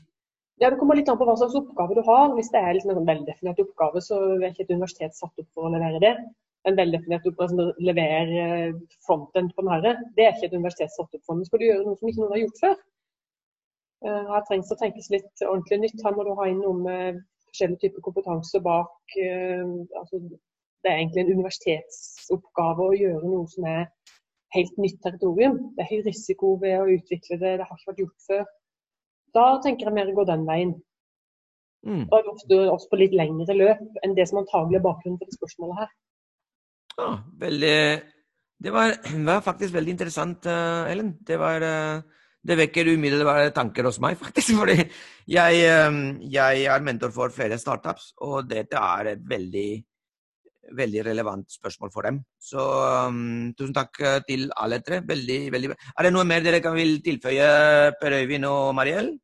Ja, 0.57 0.71
Det 0.71 0.79
kommer 0.81 0.97
litt 0.97 1.09
an 1.13 1.19
på 1.21 1.27
hva 1.29 1.37
slags 1.37 1.57
oppgave 1.59 1.97
du 1.99 2.03
har. 2.07 2.33
Hvis 2.37 2.49
det 2.53 2.63
er 2.63 2.77
liksom 2.77 2.95
en 2.95 3.01
sånn 3.01 3.11
veldefinert 3.11 3.61
oppgave, 3.61 4.01
så 4.05 4.21
er 4.39 4.49
ikke 4.49 4.65
et 4.65 4.73
universitet 4.73 5.17
satt 5.17 5.43
opp 5.43 5.49
for 5.53 5.69
å 5.69 5.73
levere 5.75 6.01
det. 6.01 6.13
En 6.67 6.79
veldefinert 6.79 7.29
oppgave 7.29 7.53
som 7.53 7.83
leverer 7.85 8.33
eh, 8.43 8.79
frontend 9.05 9.53
på 9.53 9.65
den 9.65 9.73
herre, 9.75 9.93
det 10.17 10.25
er 10.25 10.33
ikke 10.33 10.49
et 10.49 10.57
universitet 10.57 10.95
satt 10.95 11.13
opp 11.13 11.25
for. 11.29 11.37
Men 11.37 11.49
skal 11.49 11.61
du 11.61 11.67
gjøre 11.69 11.85
noe 11.85 12.01
som 12.01 12.09
ikke 12.11 12.23
noen 12.23 12.35
har 12.35 12.43
gjort 12.43 12.63
før, 12.65 12.75
eh, 14.09 14.23
her 14.33 14.47
trengs 14.49 14.73
det 14.73 14.79
å 14.79 14.81
tenkes 14.81 15.13
litt 15.13 15.45
ordentlig 15.45 15.81
nytt. 15.85 16.05
Her 16.07 16.17
må 16.17 16.25
du 16.25 16.33
ha 16.41 16.49
inn 16.49 16.65
noe 16.65 16.81
med 16.89 17.21
forskjellige 17.51 17.83
typer 17.85 18.07
kompetanse 18.09 18.63
bak. 18.65 18.97
Eh, 19.21 19.77
altså, 20.01 20.23
det 20.87 20.93
er 20.93 21.03
egentlig 21.03 21.27
en 21.27 21.35
universitetsoppgave 21.37 22.89
å 22.89 22.97
gjøre 22.97 23.29
noe 23.29 23.53
som 23.53 23.69
er 23.69 23.91
helt 24.57 24.81
nytt 24.83 24.99
territorium. 25.05 25.59
Det 25.77 25.85
er 25.85 25.93
høy 25.93 26.03
risiko 26.09 26.57
ved 26.63 26.79
å 26.81 26.89
utvikle 26.97 27.39
det, 27.41 27.53
det 27.61 27.69
har 27.69 27.79
ikke 27.79 27.93
vært 27.93 28.03
gjort 28.05 28.29
før. 28.29 28.45
Da 29.37 29.47
tenker 29.65 29.89
jeg 29.89 29.97
mer 29.97 30.11
å 30.11 30.17
gå 30.17 30.27
den 30.29 30.45
veien. 30.49 30.75
Mm. 31.87 32.05
Er 32.11 32.29
ofte 32.33 32.59
også 32.73 32.91
på 32.91 32.99
litt 32.99 33.15
lengre 33.15 33.55
løp 33.55 34.03
enn 34.03 34.17
det 34.17 34.27
som 34.27 34.41
antagelig 34.41 34.81
er 34.81 34.87
bakgrunnen 34.89 35.19
for 35.21 35.29
det 35.29 35.39
spørsmålet 35.39 35.83
her. 35.85 35.91
Ja, 36.97 37.09
veldig 37.45 37.79
Det 38.65 38.73
var, 38.73 38.95
var 39.31 39.45
faktisk 39.45 39.75
veldig 39.75 39.93
interessant, 39.95 40.47
uh, 40.49 40.91
Ellen. 40.91 41.19
Det 41.21 41.39
var 41.39 41.63
uh, 41.63 42.01
det 42.47 42.57
vekker 42.63 42.95
umiddelbare 42.95 43.53
tanker 43.55 43.85
hos 43.85 44.01
meg, 44.01 44.17
faktisk. 44.25 44.57
Fordi 44.59 44.79
jeg, 44.81 45.61
uh, 45.69 46.01
jeg, 46.25 46.65
er 46.65 46.87
mentor 46.87 47.13
for 47.15 47.35
flere 47.35 47.59
startups, 47.61 48.15
og 48.25 48.49
dette 48.51 48.81
er 48.81 49.13
et 49.13 49.29
veldig 49.29 49.69
veldig 50.77 51.05
relevant 51.07 51.47
spørsmål 51.53 51.93
for 51.95 52.09
dem. 52.09 52.23
Så 52.41 52.63
um, 53.11 53.53
tusen 53.59 53.75
takk 53.77 54.01
eh, 54.01 54.19
til 54.29 54.49
alle 54.57 54.81
tre. 54.87 55.03
Veldig, 55.07 55.39
veldig 55.55 55.73
bra. 55.73 55.79
Er 55.95 56.09
det 56.09 56.17
noe 56.17 56.27
mer 56.29 56.43
dere 56.45 56.63
kan 56.65 56.77
vil 56.79 56.99
tilføye, 57.05 57.53
Per 58.01 58.19
Øyvind 58.21 58.49
og 58.51 58.75
Mariell? 58.79 59.15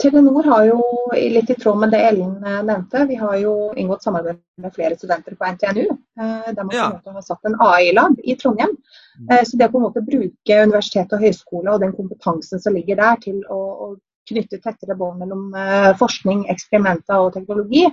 Telenor 0.00 0.46
har 0.46 0.64
jo, 0.70 0.78
litt 1.12 1.50
i 1.50 1.56
tråd 1.58 1.78
med 1.82 1.92
det 1.92 2.00
Ellen 2.08 2.36
eh, 2.44 2.62
nevnte, 2.66 3.04
vi 3.10 3.18
har 3.20 3.36
jo 3.42 3.52
inngått 3.76 4.06
samarbeid 4.06 4.38
med 4.62 4.74
flere 4.74 4.96
studenter 4.96 5.36
på 5.36 5.50
NTNU. 5.52 5.84
De 6.16 6.54
der 6.56 6.64
man 6.64 6.74
ja. 6.74 6.86
har 7.04 7.26
satt 7.26 7.44
en 7.50 7.58
AI-lab 7.60 8.16
i 8.24 8.36
Trondheim. 8.40 8.72
Mm. 9.20 9.28
Eh, 9.30 9.44
så 9.44 9.58
det 9.58 9.68
å 9.68 9.74
på 9.74 9.82
en 9.82 9.86
måte 9.88 10.04
bruke 10.06 10.62
universitet 10.62 11.12
og 11.12 11.22
høyskole 11.22 11.74
og 11.74 11.84
den 11.84 11.94
kompetansen 11.98 12.62
som 12.62 12.78
ligger 12.78 12.98
der 13.02 13.20
til 13.26 13.42
å, 13.52 13.60
å 13.60 13.90
knytte 14.26 14.62
tettere 14.62 14.96
bånd 14.98 15.20
mellom 15.22 15.52
forskning, 16.00 16.48
eksperimenter 16.50 17.20
og 17.22 17.36
teknologi, 17.36 17.84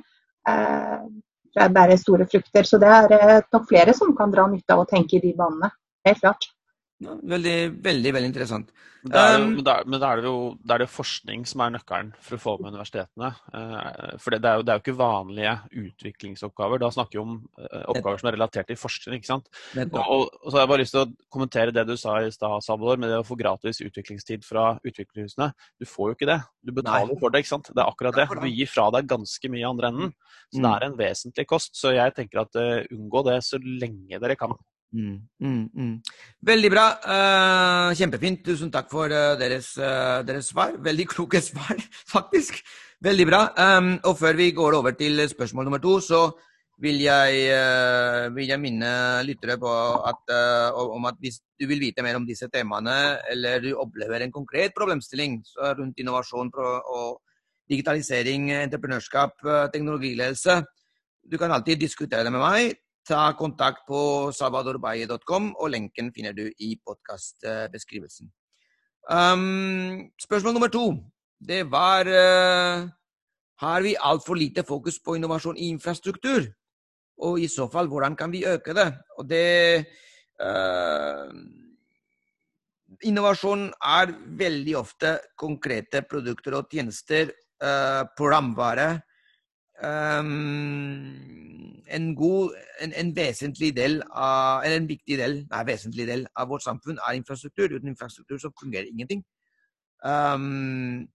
bærer 1.56 2.00
store 2.00 2.28
frukter. 2.30 2.68
Så 2.68 2.80
det 2.82 2.90
er 2.90 3.46
nok 3.54 3.70
flere 3.70 3.94
som 3.98 4.16
kan 4.18 4.34
dra 4.34 4.48
nytte 4.50 4.76
av 4.76 4.84
å 4.84 4.90
tenke 4.90 5.18
i 5.18 5.24
de 5.24 5.34
banene. 5.38 5.72
Helt 6.08 6.22
klart. 6.24 6.53
Veldig, 7.04 7.58
veldig 7.84 8.14
veldig 8.16 8.32
interessant. 8.32 8.74
Det 9.04 9.20
jo, 9.20 9.40
um, 9.44 9.50
men, 9.58 9.64
da, 9.68 9.74
men 9.84 10.00
da, 10.00 10.10
er 10.14 10.22
det 10.22 10.30
jo 10.30 10.38
da 10.64 10.78
er 10.78 10.84
det 10.86 10.94
forskning 10.94 11.42
som 11.50 11.64
er 11.66 11.74
nøkkelen 11.74 12.14
for 12.24 12.38
å 12.38 12.40
få 12.40 12.54
med 12.62 12.72
universitetene. 12.72 13.32
Uh, 13.52 14.14
for 14.22 14.32
det, 14.32 14.40
det, 14.46 14.52
er 14.52 14.62
jo, 14.62 14.64
det, 14.64 14.72
er 14.72 14.80
jo, 14.80 14.84
ikke 14.86 14.96
vanlige 15.02 15.56
utviklingsoppgaver. 15.82 16.80
Da 16.80 16.92
snakker 16.96 17.20
vi 17.20 17.24
om 17.26 17.34
uh, 17.60 17.82
oppgaver 17.92 18.22
som 18.22 18.30
er 18.32 18.38
relatert 18.38 18.72
til 18.72 18.80
forskning. 18.80 19.20
ikke 19.20 19.32
sant? 19.34 19.52
Og, 19.84 20.30
og, 20.32 20.48
så 20.48 20.56
har 20.56 20.64
jeg 20.64 20.72
bare 20.72 20.84
lyst 20.86 20.96
til 20.96 21.04
å 21.04 21.32
kommentere 21.36 21.76
det 21.76 21.84
du 21.90 21.98
sa 22.00 22.16
i 22.24 22.32
stad, 22.32 22.64
Salvador, 22.64 23.02
med 23.04 23.12
det 23.12 23.20
å 23.20 23.28
få 23.28 23.38
gratis 23.40 23.84
utviklingstid 23.84 24.48
fra 24.48 24.70
utviklingshusene. 24.80 25.52
Du 25.84 25.90
får 25.90 26.14
jo 26.14 26.20
ikke 26.20 26.32
det. 26.32 26.40
Du 26.64 26.72
betaler 26.72 27.12
Nei. 27.12 27.20
for 27.20 27.34
det. 27.34 27.44
ikke 27.44 27.56
sant? 27.58 27.74
Det 27.74 27.84
er 27.84 27.92
akkurat 27.92 28.22
det. 28.22 28.30
Du 28.40 28.48
gir 28.48 28.72
fra 28.72 28.88
deg 28.96 29.12
ganske 29.12 29.52
mye 29.52 29.66
i 29.66 29.68
andre 29.68 29.92
enden. 29.92 30.14
Så 30.48 30.62
mm. 30.62 30.64
det 30.64 30.76
er 30.78 30.88
en 30.88 31.00
vesentlig 31.04 31.50
kost. 31.52 31.76
Så 31.76 31.92
jeg 31.98 32.16
tenker 32.16 32.46
at 32.46 32.56
uh, 32.56 32.86
unngå 32.96 33.28
det 33.28 33.42
så 33.44 33.60
lenge 33.60 34.24
dere 34.24 34.40
kan. 34.40 34.56
Mm, 34.94 35.18
mm, 35.42 35.70
mm. 35.74 35.94
Veldig 36.46 36.70
bra. 36.70 36.86
Uh, 37.02 37.90
kjempefint. 37.98 38.44
Tusen 38.46 38.70
takk 38.74 38.92
for 38.94 39.10
uh, 39.10 39.34
deres, 39.40 39.74
uh, 39.82 40.22
deres, 40.26 40.52
svar. 40.54 40.76
Veldig 40.86 41.08
kloke 41.10 41.42
svar, 41.50 41.80
faktisk. 42.14 42.62
Veldig 43.04 43.26
bra. 43.28 43.44
Um, 43.58 43.96
og 44.06 44.20
før 44.20 44.38
vi 44.38 44.52
går 44.54 44.78
over 44.78 44.94
til 44.98 45.26
spørsmål 45.30 45.66
nummer 45.66 45.82
to, 45.82 45.98
så 46.00 46.28
vil 46.84 47.00
jeg, 47.00 47.44
vil 48.34 48.48
jeg 48.50 48.60
minne 48.60 48.90
lyttere 49.24 49.56
på 49.62 49.72
at, 50.10 50.32
om 50.74 51.06
at 51.06 51.20
hvis 51.22 51.38
du 51.62 51.68
vil 51.70 51.80
vite 51.80 52.04
mer 52.04 52.18
om 52.18 52.26
disse 52.28 52.50
temaene, 52.52 53.22
eller 53.32 53.62
du 53.62 53.70
opplever 53.78 54.26
en 54.26 54.34
konkret 54.34 54.74
problemstilling 54.76 55.38
rundt 55.78 56.02
innovasjon 56.02 56.50
og 56.58 57.22
digitalisering, 57.70 58.50
entreprenørskap, 58.66 59.38
teknologiledelse, 59.72 60.58
du 61.32 61.38
kan 61.38 61.54
alltid 61.56 61.80
diskutere 61.86 62.26
det 62.26 62.34
med 62.34 62.44
meg 62.44 62.74
ta 63.08 63.34
kontakt 63.38 63.84
på 63.88 64.32
sabadorbaye.com, 64.36 65.54
og 65.60 65.72
lenken 65.74 66.12
finner 66.16 66.36
du 66.36 66.46
i 66.60 66.74
podkastbeskrivelsen. 66.80 68.32
Um, 69.12 70.12
spørsmål 70.22 70.56
nummer 70.56 70.72
to, 70.72 70.94
det 71.44 71.66
var 71.72 72.08
uh, 72.08 72.88
Har 73.60 73.82
vi 73.82 73.96
altfor 74.00 74.36
lite 74.36 74.64
fokus 74.64 75.00
på 75.00 75.16
innovasjon 75.16 75.58
i 75.58 75.68
infrastruktur? 75.68 76.48
Og 77.24 77.40
i 77.40 77.48
så 77.48 77.68
fall, 77.72 77.88
hvordan 77.88 78.16
kan 78.16 78.32
vi 78.32 78.46
øke 78.48 78.74
det? 78.74 78.88
Og 79.18 79.30
det 79.30 79.86
uh, 80.42 81.30
Innovasjon 83.04 83.68
er 83.84 84.14
veldig 84.40 84.76
ofte 84.80 85.18
konkrete 85.36 86.04
produkter 86.08 86.56
og 86.56 86.72
tjenester, 86.72 87.32
uh, 87.64 88.04
programvare. 88.18 89.02
Um, 89.84 90.93
en 91.96 92.14
god, 92.16 92.54
en, 92.82 92.94
en, 93.00 93.12
vesentlig 93.16 93.72
del 93.78 94.00
av, 94.10 94.64
eller 94.64 94.82
en 94.82 94.90
viktig 94.90 95.18
del, 95.20 95.40
nei, 95.52 95.64
vesentlig 95.68 96.08
del 96.10 96.26
av 96.40 96.50
vårt 96.52 96.66
samfunn 96.66 97.02
er 97.08 97.18
infrastruktur. 97.20 97.76
Uten 97.76 97.92
infrastruktur 97.92 98.40
så 98.42 98.54
fungerer 98.60 98.90
ingenting. 98.90 99.24
Um, 100.04 101.06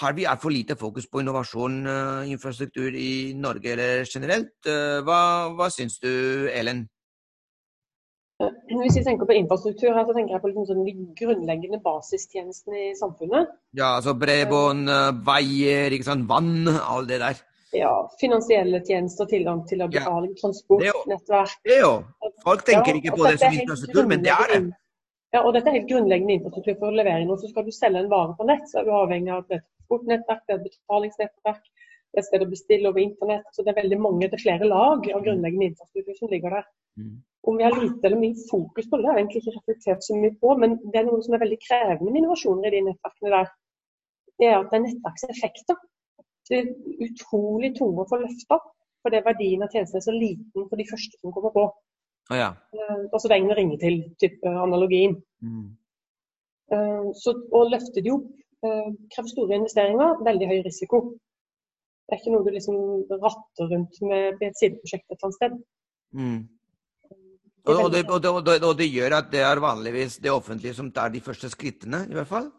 har 0.00 0.16
vi 0.16 0.26
altfor 0.28 0.50
lite 0.50 0.76
fokus 0.76 1.06
på 1.06 1.22
innovasjon 1.22 1.86
uh, 1.86 2.30
infrastruktur 2.30 2.96
i 2.98 3.32
Norge 3.36 3.72
eller 3.72 4.04
generelt? 4.08 4.56
Uh, 4.66 5.00
hva, 5.06 5.20
hva 5.54 5.70
syns 5.72 6.00
du, 6.02 6.10
Elen? 6.50 6.84
Hvis 8.42 8.98
vi 8.98 9.04
tenker 9.06 9.28
på 9.28 9.36
infrastruktur, 9.38 9.94
så 9.94 10.12
tenker 10.16 10.34
jeg 10.34 10.42
på 10.42 10.50
liksom 10.50 10.66
sånn 10.68 10.84
de 10.84 10.94
grunnleggende 11.16 11.78
basistjenestene 11.84 12.88
i 12.90 12.94
samfunnet. 12.98 13.52
Ja, 13.78 13.94
altså 14.00 14.16
bredbånd, 14.18 14.90
ikke 14.90 16.06
sant, 16.08 16.26
vann, 16.28 16.66
alt 16.66 17.08
det 17.08 17.22
der 17.22 17.38
ja, 17.74 17.92
finansielle 18.20 18.80
tjenester, 18.86 19.28
tilgang 19.30 19.64
til 19.68 19.82
å 19.84 19.90
betale, 19.90 20.30
ja. 20.30 20.38
transportnettverk. 20.40 21.58
Det 21.66 21.76
er 21.76 21.84
jo. 21.84 21.92
Folk 22.44 22.64
tenker 22.68 22.98
ikke 23.00 23.14
på 23.16 23.26
det 23.26 23.36
som 23.42 23.54
infrastruktur, 23.58 24.08
men 24.10 24.24
det 24.24 24.32
er 24.34 24.50
det. 24.52 24.62
Ja, 25.34 25.40
og 25.42 25.54
dette 25.56 25.70
er 25.70 25.80
helt 25.80 25.90
grunnleggende 25.90 26.36
infrastruktur 26.36 26.76
for 26.78 26.92
å 26.92 26.94
levere 26.94 27.24
noe. 27.26 27.40
Så 27.40 27.50
skal 27.50 27.66
du 27.66 27.72
selge 27.74 28.04
en 28.04 28.10
vare 28.12 28.36
på 28.38 28.46
nett, 28.46 28.68
så 28.70 28.80
er 28.80 28.86
du 28.86 28.92
avhengig 28.94 29.32
av 29.34 29.44
et 29.48 29.64
transportnettverk, 29.64 30.44
et 30.46 30.66
betalingsnettverk, 30.68 31.64
et 32.14 32.28
sted 32.28 32.44
å 32.44 32.50
bestille 32.50 32.90
over 32.90 33.02
internett. 33.02 33.48
Så 33.52 33.64
det 33.66 33.74
er 33.74 33.80
veldig 33.82 33.98
mange, 34.02 34.28
det 34.28 34.38
er 34.38 34.44
flere 34.44 34.68
lag 34.70 35.08
av 35.10 35.24
grunnleggende 35.24 35.72
infrastruktur 35.72 36.20
som 36.20 36.30
ligger 36.30 36.60
der. 36.60 36.68
Mm. 37.02 37.16
Om 37.50 37.58
vi 37.58 37.66
har 37.66 37.74
lite 37.76 38.06
eller 38.08 38.20
mye 38.20 38.46
fokus 38.48 38.86
på 38.88 38.96
det, 38.96 39.02
det 39.02 39.10
har 39.10 39.18
jeg 39.18 39.24
egentlig 39.24 39.42
ikke 39.42 39.56
reflektert 39.58 40.06
så 40.06 40.16
mye 40.16 40.36
på, 40.40 40.54
men 40.62 40.78
det 40.84 41.00
er 41.00 41.08
noe 41.08 41.24
som 41.26 41.34
er 41.34 41.42
veldig 41.42 41.58
krevende 41.66 42.12
med 42.12 42.22
innovasjoner 42.22 42.70
i 42.70 42.76
de 42.76 42.84
nettverkene 42.86 43.34
der. 43.34 43.50
Det 44.38 44.48
er 44.48 44.56
at 44.60 44.70
det 44.70 44.78
er 44.78 44.86
nettverkseffekter 44.86 45.82
det 46.50 46.60
er 46.60 47.08
utrolig 47.08 47.74
tunge 47.78 48.04
å 48.04 48.08
få 48.10 48.20
løfta. 48.22 48.60
Fordi 49.04 49.20
verdien 49.26 49.64
av 49.64 49.72
tjenesten 49.72 50.00
er 50.00 50.04
så 50.06 50.14
liten 50.14 50.68
for 50.70 50.80
de 50.80 50.86
første 50.88 51.18
som 51.20 51.32
kommer 51.34 51.52
på. 51.52 51.64
Oh, 52.32 52.36
ja. 52.38 52.54
altså 53.12 53.28
den 53.28 53.50
å 53.52 53.56
ringe 53.58 53.76
til, 53.82 53.98
type 54.22 54.48
analogien. 54.48 55.18
Mm. 55.44 55.66
Uh, 56.72 57.10
så 57.20 57.34
å 57.52 57.66
løfte 57.68 58.00
de 58.00 58.14
opp 58.14 58.30
krever 58.64 59.30
store 59.30 59.58
investeringer, 59.58 60.18
veldig 60.24 60.48
høy 60.50 60.58
risiko. 60.64 61.00
Det 62.04 62.16
er 62.16 62.20
ikke 62.20 62.34
noe 62.34 62.44
du 62.46 62.50
liksom 62.52 62.76
ratter 63.22 63.70
rundt 63.70 64.00
med 64.04 64.42
et 64.44 64.58
sideprosjekt 64.58 65.06
et 65.08 65.16
eller 65.16 65.28
annet 65.28 65.38
sted. 65.38 65.56
Mm. 66.14 66.40
Og, 67.64 67.78
og, 67.78 67.86
det, 67.94 68.02
og, 68.12 68.20
det, 68.20 68.58
og, 68.60 68.74
det, 68.76 68.90
gjør 68.92 69.16
at 69.22 69.30
det 69.32 69.40
er 69.40 69.62
vanligvis 69.62 70.18
det 70.20 70.32
offentlige 70.32 70.76
som 70.76 70.90
tar 70.92 71.12
de 71.14 71.22
første 71.24 71.48
skrittene, 71.52 72.02
i 72.10 72.16
hvert 72.16 72.28
fall? 72.28 72.50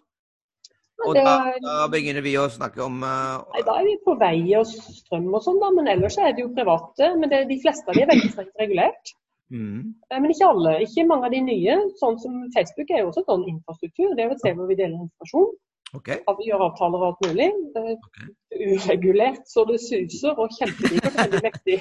Og 1.04 1.18
da, 1.18 1.34
da, 1.60 1.76
begynner 1.92 2.24
vi 2.24 2.38
å 2.40 2.46
snakke 2.52 2.80
om 2.86 3.02
uh, 3.04 3.44
nei, 3.52 3.64
Da 3.68 3.76
er 3.82 3.88
vi 3.90 3.96
på 4.06 4.16
vei 4.20 4.38
og 4.56 4.64
strøm 4.70 5.28
og 5.34 5.44
sånn, 5.44 5.60
da. 5.62 5.72
Men 5.76 5.90
ellers 5.92 6.18
er 6.22 6.32
det 6.36 6.46
jo 6.46 6.54
private. 6.56 7.12
Men 7.20 7.32
det, 7.32 7.44
de 7.52 7.60
fleste 7.64 7.90
av 7.92 7.98
de 7.98 8.06
er 8.06 8.12
veldig 8.14 8.32
strengt 8.32 8.64
regulert. 8.64 9.12
Mm. 9.54 9.92
Eh, 10.10 10.18
men 10.22 10.32
ikke 10.32 10.48
alle. 10.50 10.78
Ikke 10.86 11.08
mange 11.10 11.28
av 11.28 11.36
de 11.36 11.42
nye. 11.50 11.78
Sånn 12.00 12.18
som 12.24 12.40
Facebook 12.56 12.94
er 12.94 13.04
jo 13.04 13.12
også 13.12 13.26
sånn 13.28 13.46
infrastruktur. 13.52 14.16
Det 14.16 14.24
er 14.24 14.32
jo 14.32 14.38
et 14.38 14.44
sted 14.44 14.58
hvor 14.60 14.72
vi 14.72 14.80
deler 14.80 14.96
informasjon. 15.04 15.52
Okay. 15.96 16.24
Vi 16.40 16.48
gjør 16.50 16.66
avtaler 16.70 17.04
og 17.04 17.12
alt 17.12 17.28
mulig. 17.28 17.50
Okay. 17.76 18.32
Uregulert 18.56 19.46
så 19.52 19.64
det 19.70 19.78
suser, 19.84 20.34
og 20.36 20.52
kjempedyrt 20.58 21.12
og 21.12 21.20
veldig 21.20 21.44
mektig. 21.46 21.78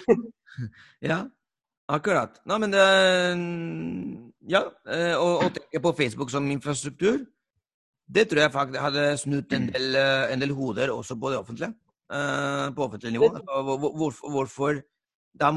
ja, 1.11 1.23
akkurat. 1.91 2.43
Nei, 2.51 2.59
men 2.63 2.75
det 2.75 2.89
Ja, 4.53 4.67
eh, 4.93 5.15
å 5.17 5.49
tenke 5.49 5.81
på 5.81 5.95
Facebook 6.03 6.31
som 6.31 6.51
infrastruktur 6.53 7.23
det 8.07 8.27
tror 8.29 8.45
jeg 8.45 8.53
faktisk 8.53 8.81
hadde 8.85 9.05
snudd 9.21 9.55
en 9.57 9.69
del, 9.73 9.95
eh, 9.97 10.33
en 10.35 10.43
del 10.43 10.53
hoder 10.53 10.93
også 10.93 11.17
på 11.21 11.31
det 11.33 11.39
offentlige. 11.41 11.73
Uh, 12.13 12.69
på 12.77 12.85
offentlig 12.85 13.15
nivå. 13.15 13.31
Hvor, 13.33 14.13
hvorfor 14.31 14.83
da, 15.41 15.49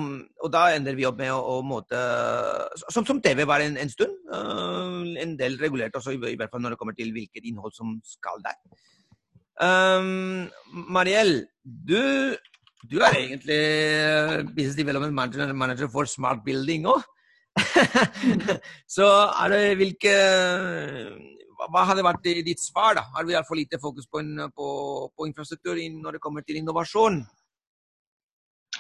Og 0.43 0.49
da 0.53 0.61
ender 0.73 0.95
vi 0.95 1.05
opp 1.05 1.17
med 1.19 1.29
å, 1.29 1.57
å 1.57 1.61
måte 1.61 1.99
Som, 2.87 3.03
som 3.05 3.19
TV 3.21 3.43
var 3.45 3.61
en, 3.61 3.75
en 3.77 3.91
stund. 3.91 4.15
Uh, 4.31 5.03
en 5.21 5.35
del 5.37 5.59
regulert 5.59 5.95
også, 5.99 6.15
i, 6.15 6.21
i, 6.31 6.37
hvert 6.39 6.53
fall 6.53 6.63
når 6.63 6.73
det 6.73 6.79
kommer 6.79 6.95
til 6.97 7.11
hvilket 7.13 7.45
innhold 7.45 7.75
som 7.75 7.97
skal 8.07 8.41
der. 8.45 8.57
Um, 9.57 10.47
Mariell, 10.93 11.47
du, 11.65 11.99
du 12.87 12.97
er 13.01 13.19
egentlig 13.19 13.61
business 14.55 14.77
development 14.77 15.13
manager, 15.13 15.53
manager 15.53 15.91
for 15.91 16.09
smart 16.09 16.45
building 16.45 16.87
òg. 16.87 17.03
Så 18.97 19.05
er 19.07 19.51
det 19.51 19.63
hvilke 19.81 20.13
hva 21.57 21.87
hadde 21.89 22.05
vært 22.05 22.29
ditt 22.45 22.61
svar? 22.61 22.95
da? 22.97 23.07
Har 23.15 23.25
vi 23.25 23.35
altfor 23.37 23.57
lite 23.57 23.79
fokus 23.81 24.07
på, 24.07 24.21
en, 24.21 24.47
på, 24.53 24.67
på, 25.15 25.27
infrastruktur 25.27 25.79
når 26.03 26.17
det 26.17 26.23
kommer 26.23 26.45
til 26.45 26.59
innovasjon? 26.61 27.23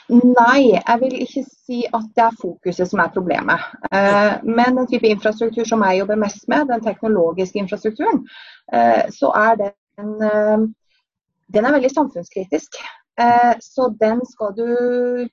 Nei, 0.07 0.71
jeg 0.71 0.99
vil 1.01 1.15
ikke 1.19 1.41
si 1.43 1.81
at 1.83 2.05
det 2.15 2.23
er 2.23 2.35
fokuset 2.39 2.87
som 2.87 3.01
er 3.03 3.11
problemet. 3.11 3.63
Eh, 3.91 4.37
men 4.47 4.77
den 4.79 4.87
type 4.87 5.09
infrastruktur 5.09 5.67
som 5.67 5.83
jeg 5.83 5.99
jobber 5.99 6.21
mest 6.21 6.45
med, 6.47 6.69
den 6.69 6.85
teknologiske 6.85 7.59
infrastrukturen, 7.59 8.21
eh, 8.71 9.03
så 9.11 9.33
er 9.35 9.59
den, 9.65 10.13
eh, 10.29 10.63
den 11.57 11.65
er 11.65 11.75
veldig 11.75 11.91
samfunnskritisk. 11.91 12.79
Så 13.65 13.87
den 13.97 14.19
skal 14.29 14.51
du 14.53 14.67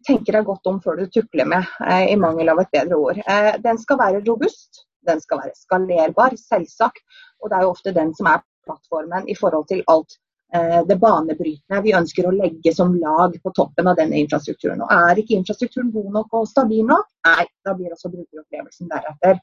tenke 0.08 0.32
deg 0.32 0.46
godt 0.48 0.64
om 0.70 0.78
før 0.80 1.02
du 1.02 1.10
tukler 1.12 1.44
med, 1.44 1.66
i 2.08 2.14
mangel 2.16 2.48
av 2.48 2.62
et 2.62 2.70
bedre 2.72 2.96
ord. 2.96 3.18
Den 3.60 3.76
skal 3.82 3.98
være 4.00 4.22
robust, 4.24 4.86
den 5.06 5.22
skal 5.22 5.42
være 5.44 5.56
skalerbar, 5.58 6.36
selvsagt. 6.40 7.02
Og 7.42 7.50
det 7.50 7.58
er 7.58 7.66
jo 7.66 7.72
ofte 7.74 7.94
den 7.96 8.14
som 8.16 8.30
er 8.30 8.44
plattformen 8.64 9.28
i 9.28 9.36
forhold 9.38 9.68
til 9.68 9.82
alt 9.92 10.16
eh, 10.54 10.80
det 10.88 10.96
banebrytende 11.02 11.82
vi 11.84 11.94
ønsker 11.98 12.28
å 12.28 12.34
legge 12.34 12.72
som 12.74 12.96
lag 13.00 13.36
på 13.42 13.52
toppen 13.56 13.90
av 13.90 14.00
denne 14.00 14.18
infrastrukturen. 14.22 14.82
Og 14.84 14.96
Er 15.10 15.20
ikke 15.20 15.36
infrastrukturen 15.38 15.92
god 15.94 16.10
nok 16.18 16.40
og 16.40 16.48
stabil 16.50 16.84
nok, 16.88 17.06
nei, 17.28 17.44
da 17.66 17.76
blir 17.76 17.92
også 17.94 18.12
brukeropplevelsen 18.12 18.90
deretter. 18.92 19.40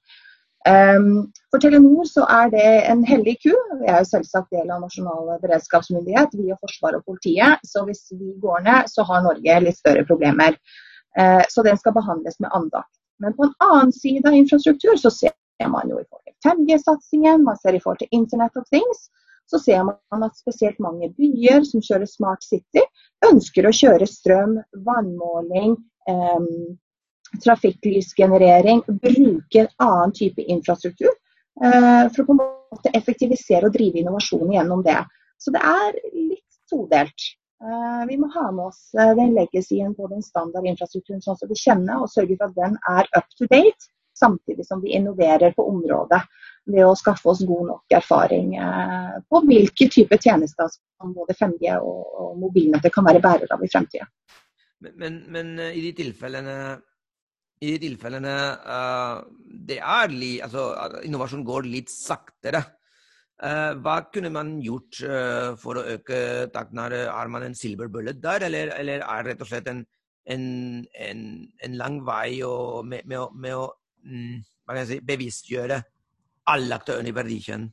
Um, 0.69 1.31
for 1.49 1.57
Telenor 1.57 2.05
så 2.05 2.21
er 2.29 2.51
det 2.53 2.65
en 2.91 2.99
hellig 3.05 3.39
ku. 3.41 3.53
Vi 3.79 3.87
er 3.89 4.03
jo 4.03 4.09
selvsagt 4.11 4.51
del 4.53 4.69
av 4.69 4.83
Nasjonal 4.83 5.31
beredskapsmyndighet, 5.41 6.35
vi 6.37 6.51
og 6.53 6.59
Forsvaret 6.61 7.01
og 7.01 7.07
politiet. 7.09 7.63
Så 7.65 7.81
hvis 7.87 8.05
vi 8.13 8.35
går 8.43 8.61
ned, 8.67 8.91
så 8.91 9.05
har 9.09 9.23
Norge 9.25 9.59
litt 9.65 9.79
større 9.79 10.05
problemer. 10.05 10.57
Uh, 11.17 11.41
så 11.49 11.65
den 11.65 11.81
skal 11.81 11.97
behandles 11.97 12.37
med 12.39 12.53
andakt. 12.53 12.93
Men 13.21 13.33
på 13.37 13.47
en 13.47 13.57
annen 13.65 13.93
side 13.93 14.25
av 14.27 14.37
infrastruktur 14.37 14.97
så 15.01 15.09
ser 15.13 15.33
man 15.69 15.89
jo 15.89 15.99
i 15.99 16.05
forhold 16.07 16.27
til 16.27 16.37
5G-satsingen, 16.47 17.43
man 17.45 17.57
ser 17.61 17.77
i 17.77 17.81
forhold 17.83 18.01
til 18.01 18.17
Internet 18.17 18.57
of 18.57 18.69
Things, 18.73 19.09
så 19.51 19.59
ser 19.59 19.83
man 19.83 20.25
at 20.25 20.37
spesielt 20.39 20.79
mange 20.79 21.09
byer 21.17 21.65
som 21.67 21.83
kjører 21.83 22.09
Smart 22.09 22.45
City, 22.45 22.83
ønsker 23.27 23.67
å 23.67 23.73
kjøre 23.75 24.07
strøm, 24.07 24.55
vannmåling, 24.87 25.75
eh, 26.09 26.47
trafikklysgenerering, 27.43 28.83
bruke 28.87 29.65
en 29.65 29.69
annen 29.83 30.15
type 30.15 30.43
infrastruktur 30.43 31.11
eh, 31.11 32.05
for 32.13 32.23
å 32.23 32.29
på 32.29 32.37
en 32.37 32.41
måte 32.45 32.95
effektivisere 32.97 33.67
og 33.67 33.75
drive 33.75 34.01
innovasjon 34.01 34.55
gjennom 34.55 34.83
det. 34.87 34.99
Så 35.41 35.53
det 35.53 35.61
er 35.65 35.99
litt 36.15 36.59
todelt. 36.71 37.31
Uh, 37.61 38.07
vi 38.09 38.15
må 38.17 38.25
ha 38.33 38.47
med 38.49 38.71
oss 38.71 38.89
uh, 38.97 39.11
den 39.17 39.35
legacyen 39.37 39.91
på 39.93 40.07
den 40.09 40.23
standard 40.25 40.65
infrastrukturen 40.65 41.21
sånn 41.21 41.37
som 41.37 41.49
vi 41.49 41.57
kjenner, 41.59 41.99
og 42.01 42.09
sørge 42.09 42.37
for 42.39 42.49
at 42.49 42.55
den 42.57 42.77
er 42.89 43.09
up 43.19 43.27
to 43.37 43.45
date, 43.51 43.91
samtidig 44.21 44.67
som 44.67 44.83
vi 44.83 44.93
innoverer 44.97 45.55
på 45.57 45.65
området 45.71 46.21
ved 46.69 46.85
å 46.85 46.95
skaffe 46.97 47.31
oss 47.31 47.41
god 47.49 47.71
nok 47.71 47.95
erfaring 47.97 48.53
på 49.25 49.41
hvilke 49.49 49.87
typer 49.89 50.21
tjenester 50.21 50.69
som 50.69 51.15
både 51.15 51.33
5G 51.39 51.73
og, 51.81 52.35
mobilnettet 52.41 52.93
kan 52.93 53.03
være 53.07 53.19
bærer 53.23 53.51
av 53.51 53.63
i 53.65 53.69
fremtiden. 53.71 54.07
Men, 54.81 54.93
men, 55.01 55.17
men, 55.33 55.49
i 55.67 55.81
de 55.83 55.91
tilfellene 55.97 56.55
i 57.61 57.73
de 57.75 57.79
tilfellene 57.83 58.35
det 59.69 59.77
er 59.77 60.13
altså, 60.45 60.63
innovasjon 61.05 61.43
går 61.45 61.67
litt 61.69 61.91
saktere. 61.93 62.63
Hva 63.41 63.95
kunne 64.13 64.31
man 64.33 64.55
gjort 64.61 65.01
for 65.61 65.77
å 65.77 65.85
øke 65.95 66.49
takten? 66.53 66.81
Er 66.81 67.29
man 67.33 67.45
en 67.45 67.57
silver 67.57 67.89
bullet 67.93 68.21
der, 68.21 68.47
eller, 68.47 68.73
eller 68.77 69.05
er 69.05 69.23
det 69.23 69.33
rett 69.33 69.45
og 69.45 69.51
slett 69.51 69.69
en, 69.69 69.83
en, 70.29 70.43
en, 70.93 71.23
en 71.65 71.77
lang 71.77 72.01
vei 72.05 72.41
med, 72.85 73.05
med, 73.05 73.37
med, 73.37 73.55
å 73.57 73.69
si, 74.88 75.00
bevisstgjøre 75.05 75.81
alle 76.51 76.75
aktørene 76.75 77.12
i 77.12 77.15
verdikjeden? 77.15 77.70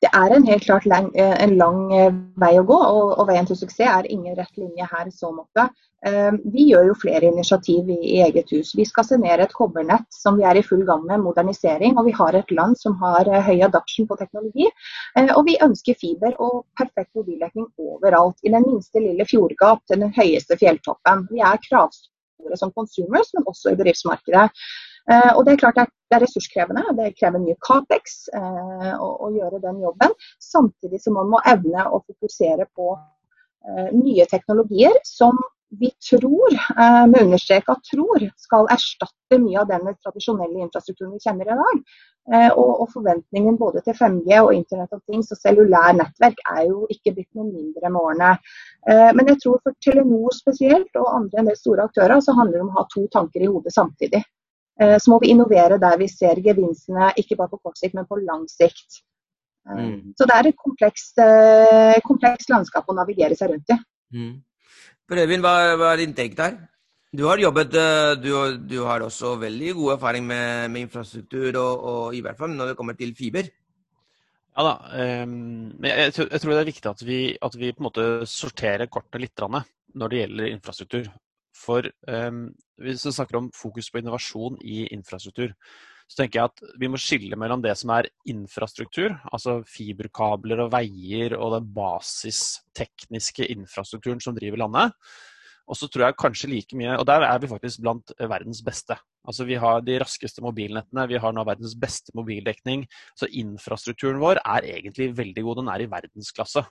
det 0.00 0.08
er 0.16 0.32
en 0.32 0.46
helt 0.48 0.64
klart 0.64 0.86
lang, 0.88 1.10
eh, 1.14 1.36
en 1.44 1.56
lang 1.60 1.80
eh, 1.92 2.12
vei 2.40 2.54
å 2.56 2.64
gå, 2.64 2.76
og, 2.76 3.12
og, 3.18 3.26
veien 3.28 3.46
til 3.48 3.58
suksess 3.58 3.88
er 3.92 4.08
ingen 4.08 4.36
rett 4.38 4.56
linje 4.56 4.86
her 4.88 5.08
i 5.08 5.12
så 5.12 5.28
måte. 5.34 5.66
Eh, 6.08 6.30
vi 6.54 6.70
gjør 6.70 6.86
jo 6.88 6.94
flere 7.02 7.28
initiativ 7.28 7.90
i, 7.92 7.98
i, 7.98 8.14
eget 8.24 8.48
hus. 8.54 8.72
Vi 8.78 8.86
skal 8.88 9.04
sanere 9.04 9.44
et 9.44 9.56
kobbernett 9.56 10.06
som 10.16 10.38
vi 10.40 10.46
er 10.48 10.56
i 10.56 10.64
full 10.64 10.86
gang 10.88 11.04
med 11.08 11.20
modernisering. 11.26 11.98
og 12.00 12.08
Vi 12.08 12.14
har 12.16 12.38
et 12.38 12.54
land 12.56 12.78
som 12.80 12.96
har 13.02 13.28
høy 13.28 13.60
adoption 13.66 14.08
på 14.08 14.16
teknologi. 14.22 14.70
Og 15.20 15.42
vi 15.44 15.58
ønsker 15.60 15.98
fiber 16.00 16.38
og 16.40 16.62
perfekt 16.80 17.12
mobildekning 17.18 17.68
overalt. 17.76 18.40
I 18.40 18.54
den 18.56 18.64
minste 18.70 19.04
lille 19.04 19.28
fjordgap 19.28 19.84
til 19.84 20.00
den 20.00 20.16
høyeste 20.16 20.56
fjelltoppen. 20.62 21.28
Vi 21.28 21.44
er 21.44 21.60
kravstore 21.68 22.19
som 22.60 22.72
consumers, 22.72 23.32
men 23.36 23.46
også 23.50 23.72
i 23.72 23.78
bedriftsmarkedet. 23.78 24.48
Eh, 25.10 25.30
og 25.36 25.44
Det 25.44 25.52
er 25.52 25.62
klart 25.62 25.78
det 25.80 26.16
er 26.16 26.24
ressurskrevende, 26.24 26.82
det 26.98 27.14
krever 27.18 27.42
mye 27.42 27.58
Capex 27.66 28.28
eh, 28.36 28.92
å, 28.94 29.08
å, 29.24 29.30
gjøre 29.34 29.62
den 29.62 29.80
jobben. 29.84 30.14
Samtidig 30.42 31.00
som 31.02 31.16
man 31.18 31.30
må 31.32 31.40
evne 31.48 31.86
å 31.88 32.02
fokusere 32.04 32.66
på 32.76 32.92
eh, 32.94 33.88
nye 33.96 34.26
teknologier 34.30 34.98
som 35.06 35.38
vi 35.78 35.90
tror, 36.10 36.54
med 37.06 37.22
understreka 37.22 37.76
tror, 37.86 38.24
skal 38.42 38.66
erstatte 38.74 39.38
mye 39.38 39.60
av 39.60 39.68
den 39.68 39.92
tradisjonelle 40.02 40.64
infrastrukturen 40.64 41.12
vi 41.14 41.22
kjenner 41.22 41.46
i 41.46 41.58
dag. 41.60 41.82
Og, 42.56 42.70
og, 42.70 42.88
forventningen 42.92 43.54
både 43.58 43.80
til 43.86 43.94
5G 43.96 44.40
og 44.42 44.50
Internett 44.54 44.96
of 44.96 45.04
Things 45.06 45.30
og 45.30 45.38
cellulær 45.38 45.94
nettverk 45.96 46.42
er 46.56 46.64
jo 46.66 46.82
ikke 46.90 47.14
blitt 47.16 47.30
noe 47.38 47.46
mindre 47.46 47.86
med 47.86 48.00
årene. 48.00 48.32
Men 49.14 49.30
jeg 49.30 49.40
tror 49.44 49.62
for 49.62 49.78
Telenor 49.86 50.34
spesielt, 50.36 50.90
og 50.98 51.14
andre 51.20 51.44
en 51.44 51.52
del 51.52 51.58
store 51.58 51.86
aktører, 51.86 52.18
så 52.18 52.34
handler 52.34 52.58
det 52.58 52.66
om 52.66 52.74
å 52.74 52.78
ha 52.80 52.86
to 52.90 53.06
tanker 53.14 53.46
i 53.46 53.50
hodet 53.50 53.74
samtidig. 53.74 54.24
Eh, 54.82 54.96
så 54.98 55.10
må 55.10 55.18
vi 55.20 55.30
innovere 55.34 55.78
der 55.78 55.98
vi 56.00 56.08
ser 56.08 56.40
gevinstene, 56.44 57.12
ikke 57.20 57.36
bare 57.36 57.52
på 57.52 57.60
kort 57.66 57.80
sikt, 57.80 57.96
men 57.98 58.08
på 58.08 58.20
lang 58.24 58.46
sikt. 58.48 59.02
Eh, 59.68 59.80
mm. 59.80 60.14
Så 60.16 60.28
det 60.28 60.36
er 60.36 60.48
et 60.48 60.60
komplekst, 60.60 61.20
eh, 61.20 61.98
komplekst, 62.06 62.52
landskap 62.52 62.88
å 62.88 62.96
navigere 62.96 63.36
seg 63.36 63.52
rundt 63.52 63.74
i. 63.74 63.78
Mm. 64.16 64.32
Øyvind, 65.18 65.42
hva, 65.42 65.74
hva, 65.74 65.92
er 65.92 66.04
din 66.04 66.12
take 66.14 66.36
der? 66.38 66.58
Du 67.10 67.24
har 67.26 67.40
jobbet, 67.42 67.72
du, 68.22 68.30
du, 68.70 68.76
har 68.86 69.02
også 69.02 69.34
veldig 69.40 69.72
god 69.74 69.96
erfaring 69.96 70.26
med, 70.26 70.68
med 70.70 70.84
infrastruktur, 70.86 71.56
og, 71.58 71.82
og, 71.82 72.14
i 72.14 72.20
hvert 72.22 72.38
fall 72.38 72.54
når 72.54 72.70
det 72.70 72.76
kommer 72.78 72.94
til 72.94 73.16
fiber. 73.18 73.48
Ja 74.54 74.66
da. 74.66 74.74
Um, 75.24 75.72
jeg, 75.82 76.12
jeg, 76.14 76.14
tror 76.14 76.52
det 76.52 76.60
er 76.60 76.70
viktig 76.70 76.90
at 76.90 77.02
vi, 77.06 77.18
at 77.42 77.58
vi 77.58 77.72
på 77.72 77.82
en 77.82 77.88
måte 77.88 78.06
sorterer 78.30 78.86
kortet 78.86 79.22
litt 79.22 79.42
når 79.42 80.08
det 80.08 80.22
gjelder 80.22 80.52
infrastruktur. 80.52 81.10
For 81.56 81.90
um, 82.06 82.44
hvis 82.78 83.06
vi 83.06 83.12
snakker 83.12 83.40
om 83.40 83.50
fokus 83.54 83.90
på 83.90 83.98
innovasjon 83.98 84.60
i 84.62 84.86
infrastruktur, 84.94 85.50
så 86.10 86.18
tenker 86.18 86.40
jeg 86.40 86.50
at 86.50 86.78
vi 86.82 86.88
må 86.90 86.98
skille 86.98 87.38
mellom 87.38 87.62
det 87.62 87.76
som 87.78 87.92
er 87.94 88.08
infrastruktur, 88.30 89.14
altså 89.30 89.60
fiberkabler 89.70 90.64
og 90.64 90.72
veier 90.74 91.36
og 91.38 91.54
den 91.54 91.68
basistekniske 91.76 93.46
infrastrukturen 93.54 94.22
som 94.22 94.34
driver 94.34 94.64
landet. 94.64 94.96
Og 95.70 95.78
så 95.78 95.86
tror 95.86 96.08
jeg 96.08 96.18
kanskje 96.18 96.50
like 96.50 96.74
mye, 96.74 96.96
og 96.98 97.06
der 97.06 97.22
er 97.22 97.38
vi 97.38 97.52
faktisk 97.52 97.84
blant 97.84 98.10
verdens 98.18 98.58
beste. 98.66 98.96
Altså 99.22 99.46
Vi 99.46 99.54
har 99.62 99.84
de 99.86 100.00
raskeste 100.02 100.42
mobilnettene, 100.42 101.06
vi 101.06 101.20
har 101.22 101.36
nå 101.36 101.44
verdens 101.46 101.76
beste 101.78 102.10
mobildekning. 102.18 102.88
Så 103.14 103.30
infrastrukturen 103.30 104.18
vår 104.18 104.42
er 104.42 104.66
egentlig 104.66 105.12
veldig 105.14 105.46
god. 105.46 105.60
Den 105.62 105.70
er 105.70 105.84
i 105.84 105.90
verdensklasse. 105.94 106.64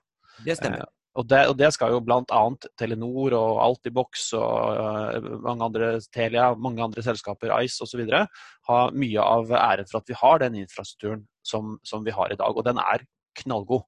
Det 0.43 0.59
stemmer. 0.59 0.83
Eh, 1.09 1.19
og 1.19 1.27
det, 1.27 1.47
og 1.49 1.57
det, 1.57 1.71
skal 1.73 1.91
jo 1.93 2.01
bl.a. 2.01 2.41
Telenor 2.77 3.35
og 3.37 3.61
Altibox 3.63 4.33
og 4.37 4.79
uh, 4.79 5.29
mange 5.43 5.65
andre 5.65 5.99
Telia, 6.13 6.53
mange 6.55 6.83
andre 6.83 7.03
selskaper, 7.03 7.53
Ice 7.63 7.81
osv. 7.83 8.05
ha 8.69 8.89
mye 8.91 9.21
av 9.21 9.51
æren 9.51 9.87
for 9.89 9.99
at 10.01 10.09
vi 10.09 10.17
har 10.17 10.39
den 10.39 10.55
infrastrukturen 10.55 11.25
som, 11.43 11.79
som 11.83 12.03
vi 12.05 12.11
har 12.11 12.31
i 12.31 12.37
dag. 12.39 12.55
Og 12.55 12.65
den 12.65 12.77
er 12.77 13.05
knallgod. 13.39 13.85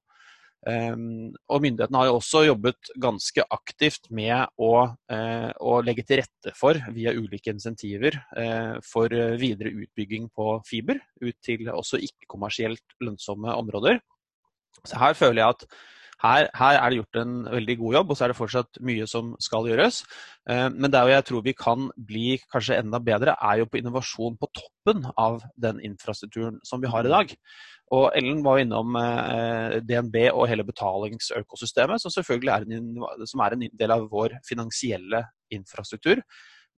Um, 0.62 1.32
og 1.50 1.64
myndighetene 1.64 1.98
har 1.98 2.06
jo 2.06 2.18
også 2.20 2.44
jobbet 2.46 2.90
ganske 3.02 3.42
aktivt 3.50 4.04
med 4.14 4.44
å, 4.62 4.74
uh, 5.10 5.50
å 5.58 5.80
legge 5.82 6.04
til 6.06 6.20
rette 6.20 6.52
for, 6.54 6.78
via 6.94 7.10
ulike 7.10 7.50
insentiver, 7.50 8.14
uh, 8.38 8.78
for 8.86 9.10
videre 9.40 9.72
utbygging 9.74 10.28
på 10.30 10.60
fiber 10.68 11.02
ut 11.18 11.34
til 11.42 11.66
også 11.66 11.98
ikke-kommersielt 12.06 12.94
lønnsomme 13.02 13.56
områder. 13.58 13.98
Så 14.86 15.02
her 15.02 15.18
føler 15.18 15.42
jeg 15.42 15.56
at 15.56 15.66
her, 16.22 16.48
her, 16.54 16.78
er 16.78 16.90
det 16.90 17.00
gjort 17.00 17.18
en 17.22 17.34
veldig 17.50 17.76
god 17.80 17.96
jobb, 17.96 18.12
og 18.12 18.18
så 18.18 18.24
er 18.24 18.32
det 18.32 18.38
fortsatt 18.38 18.80
mye 18.86 19.08
som 19.10 19.32
skal 19.42 19.66
gjøres. 19.70 20.02
Eh, 20.50 20.68
men 20.70 20.92
der 20.92 21.10
jeg 21.10 21.26
tror 21.28 21.44
vi 21.46 21.54
kan 21.58 21.90
bli 21.96 22.38
kanskje 22.52 22.78
enda 22.78 23.00
bedre, 23.02 23.34
er 23.34 23.62
jo 23.62 23.68
på 23.70 23.80
innovasjon 23.80 24.38
på 24.38 24.50
toppen 24.60 25.06
av 25.18 25.42
den 25.58 25.82
infrastrukturen 25.82 26.60
som 26.68 26.82
vi 26.82 26.90
har 26.92 27.06
i 27.06 27.12
dag. 27.12 27.34
Og 27.92 28.06
Ellen 28.16 28.40
var 28.44 28.62
innom 28.62 28.96
eh, 28.96 29.80
DNB 29.84 30.16
og 30.30 30.46
hele 30.48 30.64
betalingsøkosystemet, 30.64 32.00
som 32.00 32.14
selvfølgelig 32.14 32.54
er 32.54 32.68
en, 32.78 33.28
som 33.28 33.42
er 33.44 33.56
en 33.56 33.68
del 33.82 33.94
av 33.98 34.06
vår 34.12 34.38
finansielle 34.48 35.26
infrastruktur. 35.52 36.22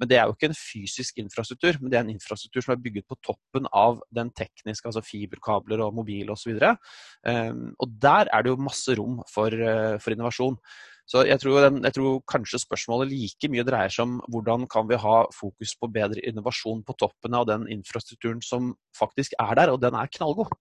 Men 0.01 0.11
det 0.11 0.19
er 0.19 0.27
jo 0.27 0.35
ikke 0.35 0.51
en 0.51 0.59
fysisk 0.59 1.21
infrastruktur, 1.23 1.79
men 1.81 1.93
det 1.93 1.99
er 1.99 2.07
en 2.07 2.15
infrastruktur 2.15 2.65
som 2.65 2.75
er 2.75 2.83
bygget 2.83 3.07
på 3.11 3.19
toppen 3.23 3.69
av 3.71 4.01
den 4.15 4.33
tekniske, 4.35 4.89
altså 4.91 5.05
fiberkabler 5.07 5.85
og 5.85 5.95
mobil 5.95 6.33
osv. 6.35 6.57
Og, 6.57 6.89
um, 7.29 7.69
og 7.79 7.95
der 8.03 8.31
er 8.33 8.43
det 8.43 8.51
jo 8.53 8.67
masse 8.67 8.97
rom 8.99 9.21
for, 9.31 9.55
uh, 9.55 9.95
for 10.03 10.17
innovasjon. 10.17 10.59
Så 11.07 11.27
jeg 11.29 11.37
tror, 11.41 11.61
den, 11.67 11.83
jeg 11.85 11.95
tror, 11.99 12.21
kanskje 12.31 12.63
spørsmålet 12.63 13.13
like 13.13 13.49
mye 13.53 13.65
dreier 13.67 13.93
seg 13.93 14.07
om 14.07 14.15
hvordan 14.33 14.65
kan 14.73 14.89
vi 14.89 14.97
ha 15.01 15.17
fokus 15.37 15.75
på 15.77 15.91
bedre 15.93 16.23
innovasjon 16.25 16.81
på 16.87 16.97
toppen 17.01 17.37
av 17.37 17.45
den 17.51 17.67
infrastrukturen 17.73 18.41
som 18.43 18.73
faktisk 18.97 19.37
er 19.37 19.53
der, 19.61 19.75
og 19.75 19.83
den 19.85 19.95
er 20.01 20.11
knallgod. 20.17 20.55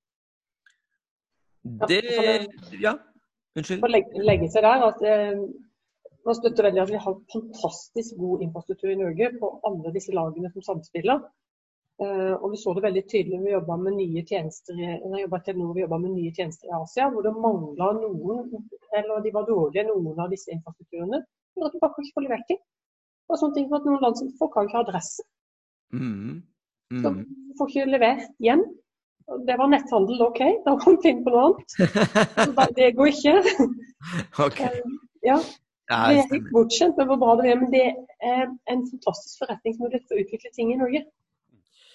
Det 1.88 2.02
Ja, 2.82 2.98
unnskyld. 3.56 3.88
Legge, 3.88 4.26
legge 4.28 4.50
seg 4.52 4.68
der 4.68 4.84
at 4.90 5.06
eh, 5.08 5.46
man 6.26 6.38
støtter 6.38 6.68
veldig 6.68 6.82
at 6.84 6.92
vi 6.92 7.00
har 7.06 7.22
fantastisk 7.34 8.18
god 8.20 8.44
infrastruktur 8.46 8.92
i 8.92 9.00
Norge 9.00 9.32
på 9.40 9.50
alle 9.68 9.94
disse 9.96 10.14
lagene 10.16 10.52
som 10.54 10.66
samspiller. 10.66 11.24
Uh, 12.02 12.34
og 12.40 12.52
Vi 12.52 12.58
så 12.58 12.74
det 12.74 12.84
veldig 12.88 13.04
tydelig 13.06 13.38
når 13.38 13.46
vi 13.46 13.54
jobba 13.54 13.76
med 13.78 13.96
nye 14.00 14.24
tjenester 14.26 14.80
Telenor, 15.46 15.74
vi 15.78 15.86
med 15.86 16.12
nye 16.16 16.32
tjenester 16.34 16.68
i 16.68 16.74
Asia, 16.80 17.10
hvor 17.14 17.22
det 17.22 17.34
mangla 17.38 17.92
noen, 18.00 18.48
eller 18.98 19.22
de 19.22 19.34
var 19.36 19.46
dårlige, 19.48 19.86
noen 19.92 20.20
av 20.20 20.32
disse 20.34 20.52
infrastrukturene. 20.56 21.22
For 21.54 21.68
at 21.68 21.76
du 21.76 21.84
bare 21.84 22.02
ikke 22.02 22.18
får 22.18 22.26
levert 22.28 22.48
ting. 22.50 22.62
Og 23.30 23.40
sånne 23.40 23.58
ting 23.58 23.68
for 23.70 23.80
at 23.80 23.86
Noen 23.88 24.02
land 24.04 24.18
som 24.20 24.32
folk 24.40 24.58
har 24.58 24.68
ikke 24.68 24.82
adresse. 24.84 25.26
Mm. 25.94 26.42
Mm. 26.94 27.04
Så 27.04 27.14
du 27.20 27.54
får 27.60 27.70
ikke 27.70 27.92
levert 27.94 28.26
hjem. 28.44 28.64
Det 29.48 29.56
var 29.60 29.70
netthandel, 29.72 30.20
OK, 30.26 30.42
da 30.66 30.74
kom 30.82 30.98
vi 31.04 31.14
inn 31.14 31.22
på 31.24 31.32
noe 31.32 31.46
annet. 31.48 31.78
det 32.80 32.90
går 32.98 33.14
ikke. 33.14 33.36
okay. 34.48 34.82
Uh, 35.24 35.38
ja, 35.92 36.00
det 36.10 36.20
er 36.22 36.30
helt 36.32 36.52
bortskjemt 36.56 37.00
med 37.00 37.10
hvor 37.10 37.20
bra 37.22 37.34
det 37.40 37.50
er, 37.52 37.58
men 37.60 37.72
det 37.74 37.84
er 38.24 38.46
en 38.72 38.86
fantastisk 38.92 39.42
forretningsmulighet 39.44 40.06
for 40.08 40.16
å 40.16 40.24
utvikle 40.24 40.52
ting 40.56 40.72
i 40.74 40.80
Norge. 40.80 41.04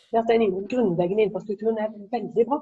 Det 0.08 0.20
at 0.20 0.28
den 0.28 0.44
grunnleggende 0.68 1.28
infrastrukturen 1.28 1.80
er 1.80 1.94
veldig 2.12 2.44
bra. 2.48 2.60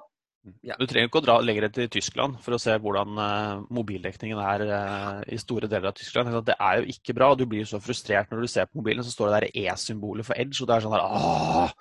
Ja. 0.62 0.76
Du 0.78 0.86
trenger 0.86 1.08
ikke 1.08 1.18
å 1.18 1.24
dra 1.24 1.36
lenger 1.42 1.66
til 1.74 1.88
Tyskland 1.90 2.38
for 2.42 2.54
å 2.54 2.60
se 2.62 2.74
hvordan 2.78 3.18
uh, 3.18 3.64
mobildekningen 3.74 4.38
er 4.38 4.64
uh, 4.70 5.20
i 5.26 5.38
store 5.42 5.70
deler 5.70 5.90
av 5.90 5.96
Tyskland. 5.98 6.30
Det 6.46 6.54
er 6.54 6.80
jo 6.80 6.94
ikke 6.94 7.16
bra. 7.18 7.32
Du 7.34 7.46
blir 7.50 7.66
så 7.66 7.80
frustrert 7.82 8.30
når 8.30 8.46
du 8.46 8.52
ser 8.52 8.68
på 8.70 8.78
mobilen, 8.78 9.02
så 9.06 9.14
står 9.14 9.32
det 9.32 9.40
der 9.40 9.64
E-symbolet 9.64 10.28
for 10.28 10.38
Edge, 10.38 10.60
og 10.62 10.70
det 10.70 10.76
er 10.76 10.86
sånn 10.86 10.94
der 10.94 11.06
Åh! 11.06 11.72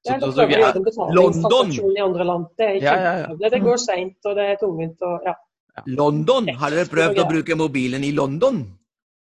Så, 0.00 0.14
ja, 0.14 0.30
så, 0.32 0.46
er, 0.46 1.12
London! 1.12 1.72
I 1.92 2.00
andre 2.00 2.24
land. 2.24 2.46
Det, 2.56 2.66
er 2.70 2.76
ja, 2.80 2.92
ja, 2.96 3.10
ja. 3.26 3.48
det 3.52 3.58
går 3.60 3.80
seint, 3.82 4.16
og 4.24 4.38
det 4.38 4.46
er 4.48 4.60
tungvint. 4.62 5.02
Og, 5.04 5.26
ja. 5.26 5.34
London? 5.86 6.48
Har 6.60 6.74
dere 6.74 6.88
prøvd 6.90 7.22
å 7.22 7.28
bruke 7.28 7.56
mobilen 7.58 8.04
i 8.04 8.12
London? 8.16 8.64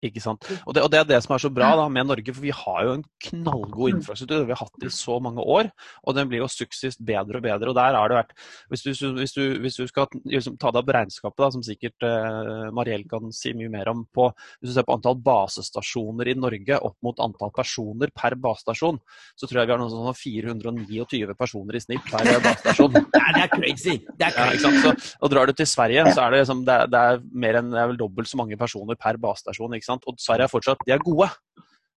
Ikke 0.01 0.21
sant? 0.23 0.47
Og 0.65 0.73
det, 0.73 0.81
og 0.81 0.89
det, 0.89 0.99
er 0.99 1.09
det 1.09 1.19
som 1.21 1.35
er 1.35 1.41
så 1.43 1.51
bra 1.53 1.71
da, 1.77 1.85
med 1.91 2.07
Norge, 2.09 2.33
for 2.33 2.41
vi 2.41 2.53
har 2.55 2.85
jo 2.87 2.93
en 2.97 3.03
knallgod 3.27 3.93
infrastruktur. 3.93 4.47
Vi 4.47 4.55
har 4.55 4.61
hatt 4.63 4.79
det 4.81 4.89
i 4.89 4.95
så 4.95 5.19
mange 5.21 5.43
år, 5.45 5.69
og 6.01 6.15
den 6.17 6.29
blir 6.31 6.41
jo 6.41 6.49
suksessivt 6.49 7.03
bedre 7.05 7.37
og 7.37 7.45
bedre. 7.45 7.69
og 7.69 7.77
der 7.77 7.97
har 7.97 8.09
det 8.09 8.17
vært, 8.17 8.33
Hvis 8.71 8.81
du, 8.81 8.91
hvis 9.19 9.35
du, 9.37 9.43
hvis 9.61 9.77
du 9.77 9.85
skal 9.87 10.07
liksom, 10.25 10.57
ta 10.57 10.71
deg 10.71 10.81
opp 10.81 10.93
regnskapet, 10.95 11.43
da, 11.43 11.51
som 11.53 11.65
sikkert 11.65 12.07
eh, 12.07 12.71
Mariell 12.73 13.05
kan 13.09 13.29
si 13.35 13.53
mye 13.57 13.69
mer 13.69 13.91
om, 13.93 14.01
på, 14.09 14.31
hvis 14.59 14.71
du 14.71 14.75
ser 14.79 14.87
på 14.87 14.97
antall 14.97 15.19
basestasjoner 15.21 16.31
i 16.33 16.37
Norge 16.39 16.81
opp 16.81 16.97
mot 17.05 17.21
antall 17.21 17.53
personer 17.53 18.09
per 18.15 18.37
basestasjon, 18.41 18.97
så 19.37 19.45
tror 19.45 19.61
jeg 19.61 19.69
vi 19.69 19.75
har 19.75 19.81
noe 19.83 19.93
sånn 19.93 20.17
429 20.17 21.37
personer 21.37 21.77
i 21.77 21.83
snitt 21.83 22.09
per 22.09 22.25
basestasjon. 22.41 22.97
det 23.13 23.45
er 23.45 23.53
crazy! 23.53 23.99
Det 24.17 24.31
er 24.31 24.37
crazy. 24.37 24.65
Ja, 24.65 24.73
så, 24.81 25.13
og 25.21 25.33
drar 25.33 25.45
du 25.45 25.53
til 25.53 25.69
Sverige, 25.69 26.09
så 26.09 26.25
er 26.25 26.33
det, 26.33 26.43
liksom, 26.43 26.65
det, 26.65 26.79
det 26.89 27.05
er 27.11 27.23
mer 27.45 27.61
enn 27.61 27.71
det 27.73 27.81
er 27.81 27.93
vel 27.93 28.01
dobbelt 28.01 28.29
så 28.31 28.41
mange 28.41 28.57
personer 28.57 28.97
per 28.97 29.21
basestasjon. 29.21 29.77
ikke 29.77 29.87
sant? 29.87 29.90
Sant? 29.91 30.08
Og 30.10 30.19
Sverige 30.21 30.49
er 30.49 30.56
fortsatt 30.56 30.88
de 30.88 30.95
er 30.95 31.06
gode. 31.06 31.30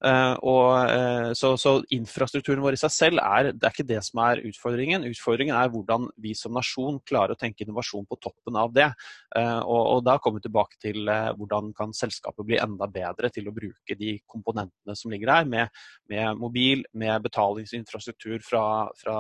Uh, 0.05 0.35
og, 0.45 0.71
uh, 0.91 1.31
så, 1.33 1.55
så, 1.57 1.79
infrastrukturen 1.95 2.61
vår 2.61 2.77
i 2.77 2.81
seg 2.83 2.93
selv 2.93 3.21
er, 3.23 3.49
det 3.57 3.65
er 3.65 3.73
ikke 3.73 3.87
det 3.89 4.01
som 4.05 4.21
er 4.21 4.43
utfordringen. 4.51 5.07
Utfordringen 5.09 5.57
er 5.57 5.71
hvordan 5.73 6.11
vi 6.21 6.35
som 6.37 6.53
nasjon 6.53 6.99
klarer 7.09 7.33
å 7.33 7.41
tenke 7.41 7.65
innovasjon 7.65 8.05
på 8.11 8.19
toppen 8.21 8.59
av 8.61 8.75
det. 8.77 8.91
Uh, 9.33 9.63
og, 9.63 9.81
og, 9.81 10.03
da 10.05 10.19
kommer 10.21 10.43
vi 10.43 10.49
tilbake 10.49 10.81
til 10.83 11.09
hvordan 11.39 11.73
kan 11.79 11.95
selskapet 11.97 12.49
bli 12.51 12.61
enda 12.61 12.89
bedre 12.91 13.31
til 13.33 13.49
å 13.49 13.55
bruke 13.57 13.97
de 13.97 14.19
komponentene 14.29 14.99
som 14.99 15.15
ligger 15.15 15.33
her, 15.39 15.49
med, 15.49 15.73
med 16.13 16.43
mobil, 16.43 16.85
med 16.93 17.25
betalingsinfrastruktur 17.25 18.45
fra, 18.45 18.65
fra 19.01 19.17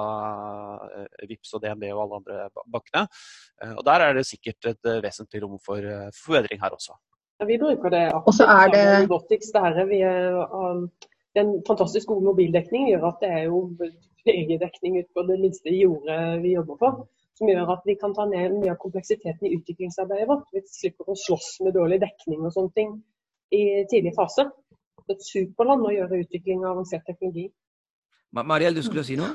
VIPS 1.24 1.56
og 1.56 1.64
DNB 1.64 1.88
og 1.94 2.04
alle 2.04 2.20
andre 2.20 2.66
bankene. 2.68 3.06
og 3.72 3.82
der 3.86 4.04
er 4.04 4.18
det 4.18 4.28
sikkert 4.28 4.74
et 4.74 4.94
vesentlig 5.04 5.44
rom 5.44 5.56
for 5.62 6.12
forbedring 6.18 6.60
her 6.60 6.76
også. 6.76 6.98
Ja, 7.38 7.46
vi 7.46 7.58
bruker 7.58 7.90
det 7.90 8.04
absolutt. 8.14 8.72
Det... 8.72 8.84
Robotics, 9.02 9.50
det 9.52 9.86
vi 9.90 10.00
er, 10.06 10.36
um, 10.54 10.86
den 11.34 11.62
fantastisk 11.66 12.08
gode 12.08 12.24
mobildekningen 12.28 12.92
gjør 12.92 13.08
at 13.10 13.24
det 13.24 13.30
er 13.38 13.44
jo 13.48 13.64
legedekning 14.28 15.00
ut 15.00 15.10
på 15.14 15.24
det 15.28 15.40
minste 15.42 15.74
jordet 15.74 16.20
vi 16.44 16.54
jobber 16.54 16.78
på. 16.82 16.92
Som 17.34 17.50
gjør 17.50 17.72
at 17.74 17.82
vi 17.88 17.96
kan 17.98 18.14
ta 18.14 18.28
ned 18.30 18.54
mye 18.60 18.70
av 18.70 18.78
kompleksiteten 18.78 19.48
i 19.48 19.56
utviklingsarbeidet 19.56 20.28
vårt. 20.30 20.46
Vi 20.54 20.62
slipper 20.70 21.10
å 21.10 21.18
slåss 21.18 21.48
med 21.66 21.74
dårlig 21.74 21.98
dekning 22.04 22.44
og 22.46 22.54
sånne 22.54 22.70
ting 22.78 22.94
i 23.50 23.82
tidlig 23.90 24.14
fase. 24.14 24.46
Det 25.04 25.16
er 25.16 25.18
et 25.18 25.26
superland 25.26 25.82
å 25.84 25.92
gjøre 25.92 26.22
utvikling 26.22 26.62
av 26.62 26.76
avansert 26.76 27.02
teknologi. 27.08 27.48
Mariel, 28.34 28.78
du 28.78 28.82
skulle 28.86 29.02
si 29.06 29.18
noe? 29.18 29.34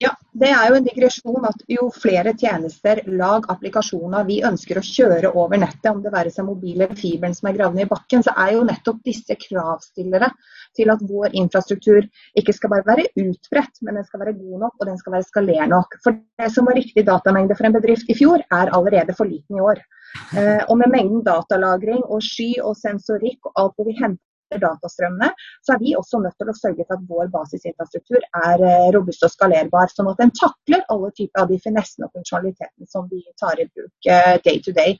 Ja, 0.00 0.14
det 0.32 0.48
er 0.48 0.70
jo 0.70 0.76
en 0.78 0.84
digresjon 0.86 1.44
at 1.44 1.58
jo 1.68 1.90
flere 1.92 2.32
tjenester, 2.40 3.02
lag, 3.20 3.44
applikasjoner 3.52 4.24
vi 4.24 4.38
ønsker 4.48 4.78
å 4.80 4.84
kjøre 4.86 5.32
over 5.36 5.60
nettet, 5.60 5.90
om 5.90 6.00
det 6.00 6.12
være 6.14 6.32
seg 6.32 6.46
mobil 6.48 6.78
eller 6.78 6.96
fiberen 6.96 7.36
som 7.36 7.50
er 7.50 7.58
gravd 7.58 7.76
ned 7.76 7.84
i 7.84 7.90
bakken, 7.90 8.24
så 8.24 8.32
er 8.32 8.54
jo 8.54 8.62
nettopp 8.64 9.02
disse 9.04 9.36
kravstillere 9.42 10.30
til 10.78 10.92
at 10.94 11.04
vår 11.04 11.36
infrastruktur 11.42 12.08
ikke 12.40 12.54
skal 12.56 12.72
bare 12.72 12.86
være 12.86 13.10
utbredt, 13.26 13.82
men 13.84 14.00
den 14.00 14.08
skal 14.08 14.24
være 14.24 14.38
god 14.38 14.64
nok 14.64 14.80
og 14.80 14.88
den 14.88 14.96
skal 15.02 15.18
være 15.18 15.28
skaler 15.28 15.68
nok. 15.74 15.98
For 16.06 16.16
det 16.16 16.48
som 16.54 16.70
var 16.70 16.80
riktig 16.80 17.04
datamengde 17.10 17.58
for 17.60 17.68
en 17.68 17.76
bedrift 17.76 18.08
i 18.08 18.16
fjor, 18.16 18.40
er 18.48 18.72
allerede 18.72 19.18
for 19.20 19.28
liten 19.28 19.60
i 19.60 19.66
år. 19.74 19.84
Eh, 20.32 20.64
og 20.64 20.80
med 20.80 20.96
mengden 20.96 21.20
datalagring 21.28 22.00
og 22.08 22.24
sky 22.24 22.54
og 22.64 22.72
sensorikk 22.80 23.52
og 23.52 23.64
alt 23.66 23.76
det 23.76 23.90
vi 23.92 24.00
henter 24.00 24.29
datastrømmene, 24.58 25.30
så 25.62 25.74
er 25.74 25.80
vi 25.82 25.94
også 25.98 26.20
nødt 26.24 26.36
til 26.40 26.50
å 26.50 26.56
sørge 26.56 26.86
for 26.86 26.96
at 26.96 27.06
vår 27.08 27.30
basisinfrastruktur 27.34 28.18
er 28.42 28.64
eh, 28.66 28.88
robust 28.96 29.24
og 29.26 29.32
skalerbar, 29.32 29.90
sånn 29.94 30.10
at 30.10 30.20
den 30.22 30.32
takler 30.38 30.82
alle 30.92 31.10
typer 31.16 31.44
av 31.44 31.52
de 31.52 31.58
finessene 31.62 32.08
og 32.08 32.16
funksjonalitetene 32.18 32.90
som 32.90 33.08
vi 33.10 33.22
tar 33.40 33.62
i 33.62 33.68
bruk 33.70 34.10
eh, 34.10 34.36
day 34.46 34.62
to 34.64 34.74
day. 34.76 34.96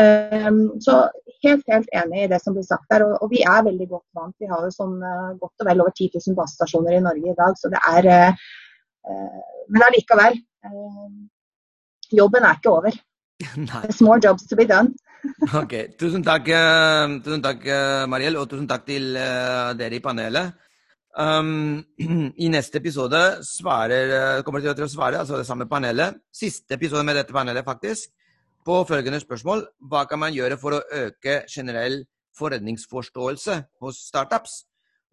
Um, 0.00 0.74
så 0.82 1.04
helt, 1.44 1.62
helt 1.70 1.90
enig 1.94 2.24
i 2.24 2.30
det 2.32 2.40
som 2.42 2.56
blir 2.56 2.66
sagt 2.66 2.88
der, 2.90 3.06
og, 3.06 3.28
vi 3.30 3.44
er 3.46 3.66
veldig 3.66 3.88
godt 3.90 4.06
vant. 4.18 4.34
Vi 4.42 4.50
har 4.50 4.62
jo 4.66 4.74
sånn 4.74 4.96
uh, 5.02 5.34
godt 5.40 5.64
og 5.64 5.70
vel 5.70 5.84
over 5.84 5.94
10 5.94 6.18
000 6.18 6.38
basestasjoner 6.38 6.98
i 6.98 7.04
Norge 7.04 7.30
i 7.30 7.38
dag, 7.38 7.58
så 7.58 7.70
det 7.72 7.82
er 7.90 8.36
Men 9.68 9.82
allikevel. 9.84 10.38
jobben 12.12 12.44
er 12.44 12.56
ikke 12.56 12.70
over. 12.72 12.94
There's 13.82 14.00
more 14.00 14.20
jobs 14.20 14.46
to 14.46 14.56
be 14.56 14.64
done. 14.64 14.94
ok. 15.62 15.74
Tusen 15.98 16.24
takk, 16.24 16.50
uh, 16.52 17.18
tusen 17.24 17.42
takk 17.44 17.64
uh, 17.66 18.04
Mariel, 18.10 18.38
og 18.40 18.48
tusen 18.50 18.68
takk 18.70 18.86
til 18.88 19.14
uh, 19.16 19.72
dere 19.78 19.98
i 19.98 20.02
panelet. 20.04 20.54
Um, 21.14 21.78
I 22.44 22.50
neste 22.50 22.80
episode 22.82 23.20
svarer, 23.46 24.42
kommer 24.46 24.64
til 24.64 24.86
å 24.86 24.90
svare 24.90 25.22
altså 25.22 25.38
det 25.40 25.48
samme 25.48 25.68
panelet, 25.70 26.20
siste 26.34 26.78
episode 26.78 27.06
med 27.06 27.18
dette 27.20 27.34
panelet, 27.34 27.66
faktisk, 27.66 28.12
på 28.64 28.82
følgende 28.88 29.22
spørsmål. 29.22 29.66
Hva 29.90 30.04
kan 30.10 30.22
man 30.22 30.34
gjøre 30.34 30.58
for 30.60 30.78
å 30.78 30.84
øke 31.04 31.42
generell 31.50 32.02
forredningsforståelse 32.38 33.58
hos 33.84 34.06
startups? 34.10 34.62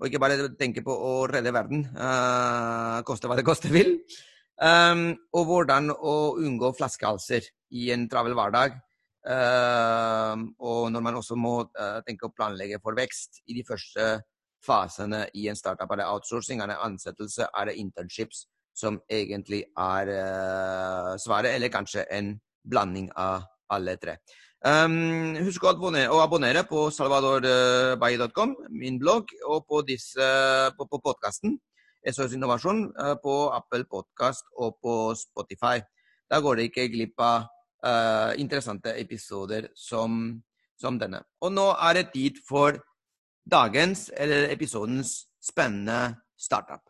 Og 0.02 0.08
ikke 0.10 0.22
bare 0.24 0.48
tenke 0.58 0.82
på 0.82 0.90
å 0.90 1.28
redde 1.30 1.52
verden, 1.54 1.84
koste 3.06 3.30
hva 3.30 3.36
det 3.38 3.46
koste 3.46 3.70
vil. 3.70 4.00
Um, 4.62 5.16
og 5.34 5.48
hvordan 5.50 5.90
å 5.90 6.16
unngå 6.38 6.70
flaskehalser 6.78 7.48
i 7.74 7.88
en 7.96 8.06
travel 8.10 8.36
hverdag. 8.38 8.76
Um, 9.22 10.52
og 10.62 10.92
når 10.94 11.04
man 11.06 11.18
også 11.18 11.38
må 11.38 11.56
uh, 11.66 12.02
tenke 12.06 12.28
å 12.28 12.34
planlegge 12.34 12.78
for 12.82 12.98
vekst 12.98 13.42
i 13.50 13.58
de 13.58 13.66
første 13.66 14.20
fasene 14.62 15.24
i 15.38 15.48
en 15.50 15.58
startup. 15.58 15.90
Er 15.90 16.02
det 16.02 16.10
outsourcing, 16.10 16.62
er 16.62 16.70
det 16.70 16.82
ansettelse, 16.86 17.48
er 17.50 17.70
det 17.70 17.80
internships 17.82 18.46
som 18.78 19.02
egentlig 19.10 19.64
er 19.78 20.14
uh, 20.14 21.18
svaret, 21.22 21.56
eller 21.56 21.74
kanskje 21.74 22.06
en 22.14 22.36
blanding 22.70 23.10
av 23.18 23.48
alle 23.74 23.98
tre. 23.98 24.20
Um, 24.62 25.34
husk 25.42 25.66
å 25.66 25.72
abonnere, 25.74 26.14
å 26.14 26.22
abonnere 26.22 26.62
på 26.70 26.86
salvadorbay.com, 26.94 28.56
min 28.78 29.02
blogg, 29.02 29.34
og 29.50 29.66
på, 29.66 29.82
disse, 29.90 30.30
på, 30.78 30.86
på 30.86 31.02
podkasten 31.02 31.58
SOS 32.08 32.34
Innovasjon 32.36 32.86
uh, 32.98 33.16
på 33.22 33.34
Apple 33.54 33.86
Podkast 33.90 34.48
og 34.58 34.78
på 34.82 35.14
Spotify. 35.18 35.82
Da 36.32 36.40
går 36.42 36.58
det 36.58 36.70
ikke 36.70 36.90
glipp 36.94 37.22
av 37.22 37.50
uh, 37.86 38.32
interessante 38.42 38.94
episoder 39.00 39.70
som, 39.78 40.42
som, 40.80 41.00
denne. 41.02 41.24
Og 41.42 41.54
nå 41.54 41.68
er 41.76 42.00
det 42.00 42.12
tid 42.16 42.40
for 42.48 42.80
dagens, 43.46 44.10
eller 44.18 44.50
episodens, 44.54 45.28
spennende 45.42 46.16
startup. 46.38 46.86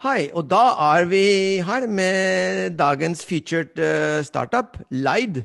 Hei, 0.00 0.30
og 0.32 0.46
da 0.48 0.62
er 0.96 1.04
vi 1.10 1.24
her 1.60 1.84
med 1.84 2.76
dagens 2.80 3.24
featured 3.28 3.76
uh, 3.76 4.24
startup, 4.24 4.78
Leid. 4.90 5.44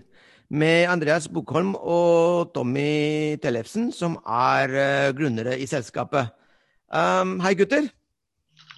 Med 0.53 0.85
Andreas 0.85 1.25
Bokholm 1.25 1.73
og 1.73 2.51
Tommy 2.53 3.33
Tellefsen, 3.41 3.87
som 3.89 4.19
er 4.29 4.69
uh, 4.69 5.13
grunnere 5.17 5.55
i 5.57 5.65
selskapet. 5.65 6.29
Um, 6.93 7.39
hei, 7.41 7.55
gutter. 7.57 7.87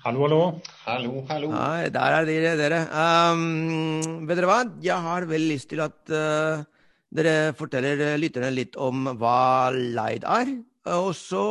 Hallo, 0.05 0.23
hallo. 0.23 0.39
Hallo, 0.85 1.25
hallo. 1.27 1.49
Hei, 1.51 1.89
der 1.91 2.15
er 2.21 2.29
dere. 2.29 2.53
dere. 2.55 2.79
Um, 2.87 4.23
vet 4.29 4.39
dere 4.39 4.47
hva? 4.47 4.61
Jeg 4.79 5.07
har 5.09 5.27
veldig 5.27 5.57
lyst 5.57 5.67
til 5.73 5.83
at 5.83 5.97
uh, 6.15 6.63
dere 7.11 7.51
forteller 7.59 8.15
lytterne 8.15 8.53
litt 8.55 8.79
om 8.79 9.11
hva 9.19 9.67
Leid 9.75 10.23
er. 10.23 10.55
Og 10.95 11.11
så, 11.19 11.43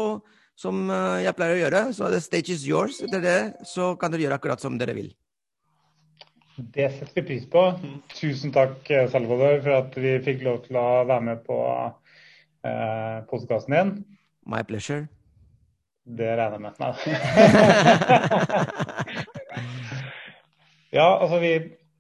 som 0.57 0.89
jeg 1.21 1.37
pleier 1.37 1.59
å 1.59 1.61
gjøre, 1.61 1.85
så 1.93 2.09
er 2.09 2.17
det 2.17 2.25
stage 2.25 2.57
is 2.57 2.65
yours. 2.65 3.03
Etter 3.05 3.21
det 3.21 3.41
så 3.69 3.93
kan 4.01 4.15
dere 4.15 4.25
gjøre 4.25 4.41
akkurat 4.41 4.65
som 4.65 4.81
dere 4.81 4.97
vil. 4.97 5.13
Det 6.57 6.89
setter 6.93 7.15
vi 7.15 7.23
pris 7.29 7.45
på. 7.53 7.63
Tusen 8.17 8.53
takk, 8.53 8.89
Salvador, 9.13 9.61
for 9.61 9.77
at 9.77 9.97
vi 10.01 10.15
fikk 10.25 10.45
lov 10.47 10.63
til 10.65 10.79
å 10.81 11.05
være 11.05 11.25
med 11.29 11.43
på 11.45 11.59
eh, 11.77 13.19
podkasten 13.29 13.77
din. 13.77 13.93
My 14.49 14.63
pleasure. 14.65 15.05
Det 16.07 16.37
regner 16.39 16.57
jeg 16.57 16.63
med. 16.63 16.77
ja, 20.97 21.09
altså 21.19 21.41
vi 21.43 21.53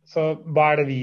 Så 0.07 0.23
hva 0.55 0.69
er 0.71 0.77
det 0.79 0.87
vi 0.87 1.01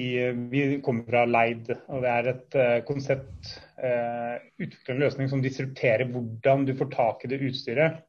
Vi 0.53 0.61
kommer 0.85 1.03
fra 1.09 1.25
Leid, 1.27 1.67
og 1.91 2.05
det 2.05 2.11
er 2.13 2.29
et 2.31 2.55
uh, 2.55 2.79
konsept, 2.87 3.57
uh, 3.83 4.39
utvikla 4.55 4.95
en 4.95 5.03
løsning 5.03 5.27
som 5.29 5.43
disrupterer 5.43 6.07
hvordan 6.13 6.63
du 6.65 6.71
får 6.79 6.89
tak 6.95 7.25
i 7.25 7.31
det 7.33 7.43
utstyret 7.43 7.99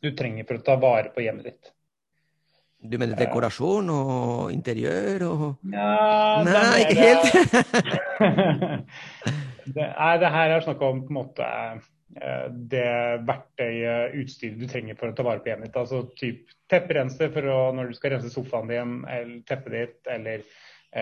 du 0.00 0.08
trenger 0.16 0.48
for 0.48 0.56
å 0.56 0.64
ta 0.64 0.78
vare 0.80 1.12
på 1.12 1.20
hjemmet 1.20 1.50
ditt. 1.50 1.74
Du 2.80 2.96
mener 2.96 3.18
dekorasjon 3.18 3.90
og 3.92 4.52
interiør 4.54 5.24
og 5.26 5.42
Ja 5.68 6.40
Nei, 6.46 6.80
ikke 6.86 7.00
helt. 7.00 7.26
det, 9.76 9.84
er, 9.84 10.20
det 10.22 10.30
her 10.32 10.54
er 10.54 10.64
snakk 10.64 10.84
om 10.86 11.02
på 11.04 11.12
en 11.12 11.18
måte 11.18 11.44
eh, 11.44 12.46
det 12.72 12.88
verktøyet, 13.28 14.16
utstyret 14.22 14.58
du 14.62 14.66
trenger 14.70 14.96
for 14.96 15.12
å 15.12 15.16
ta 15.16 15.26
vare 15.28 15.44
på 15.44 15.52
hjemmet 15.52 15.68
ditt. 15.68 15.78
Altså 15.82 16.06
typ 16.16 16.56
tepperenser 16.72 17.32
for 17.36 17.52
å, 17.52 17.60
når 17.76 17.90
du 17.90 17.98
skal 17.98 18.16
rense 18.16 18.32
sofaen 18.32 18.72
din 18.72 18.98
eller 19.04 19.38
teppet 19.48 19.76
ditt, 19.76 20.00
eller, 20.16 20.44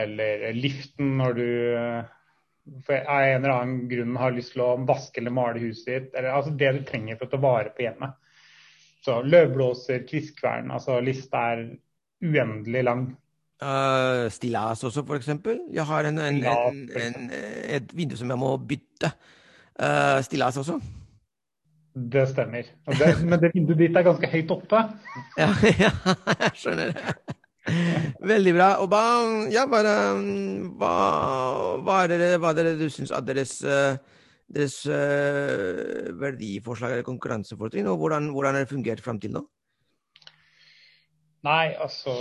eller 0.03 0.49
liften 0.59 1.17
når 1.23 1.39
du 1.39 1.49
for 2.85 2.95
av 3.09 3.23
en 3.23 3.45
eller 3.45 3.55
annen 3.55 3.85
grunn 3.89 4.17
har 4.21 4.35
lyst 4.37 4.55
til 4.55 4.65
å 4.65 4.75
vaske 4.89 5.23
eller 5.23 5.35
male 5.35 5.63
huset 5.63 5.89
ditt. 5.89 6.11
Eller, 6.15 6.33
altså 6.35 6.53
det 6.59 6.73
du 6.77 6.83
trenger 6.89 7.19
for 7.19 7.29
å 7.29 7.33
ta 7.33 7.41
vare 7.43 7.73
på 7.75 7.87
hjemmet. 7.87 8.19
Så 9.09 9.23
løvblåser, 9.25 10.03
kvistkvern. 10.05 10.69
Altså 10.75 10.99
lista 11.01 11.47
er 11.55 11.65
uendelig 12.21 12.83
lang. 12.85 13.07
Uh, 13.63 14.29
stillas 14.31 14.85
også, 14.85 15.03
for 15.07 15.17
eksempel. 15.17 15.63
Jeg 15.73 15.87
har 15.89 16.11
en, 16.11 16.19
en, 16.19 16.45
en, 16.45 17.31
et 17.79 17.97
vindu 17.97 18.17
som 18.21 18.29
jeg 18.29 18.39
må 18.39 18.51
bytte. 18.57 19.11
Uh, 19.81 20.21
stillas 20.23 20.61
også. 20.61 20.77
Det 22.13 22.27
stemmer. 22.29 22.69
Det, 23.01 23.09
men 23.25 23.41
det 23.41 23.51
vinduet 23.55 23.81
ditt 23.81 23.97
er 23.97 24.05
ganske 24.11 24.29
høyt 24.29 24.53
oppe. 24.53 24.85
ja, 25.41 25.49
ja, 25.87 25.91
jeg 26.45 26.53
skjønner 26.61 26.93
det. 26.93 27.17
Veldig 28.29 28.55
bra. 28.61 28.69
Og 28.85 28.93
hva, 28.93 29.03
ja, 29.57 29.65
bare, 29.73 29.97
hva, 30.77 30.93
hva, 31.81 32.03
er 32.05 32.13
det, 32.13 32.31
hva 32.45 32.53
er 32.53 32.75
det 32.75 32.77
du 32.85 32.91
syns 32.93 33.17
at 33.17 33.25
deres, 33.25 33.57
deres 34.49 34.81
uh, 34.89 36.09
verdiforslag 36.19 36.97
eller 36.97 37.07
konkurransefortrinn, 37.07 37.91
og 37.91 38.01
hvordan, 38.01 38.31
hvordan 38.35 38.57
har 38.57 38.65
det 38.65 38.73
fungert 38.73 39.03
fram 39.05 39.21
til 39.21 39.37
nå? 39.37 39.45
Nei, 41.47 41.75
altså 41.79 42.15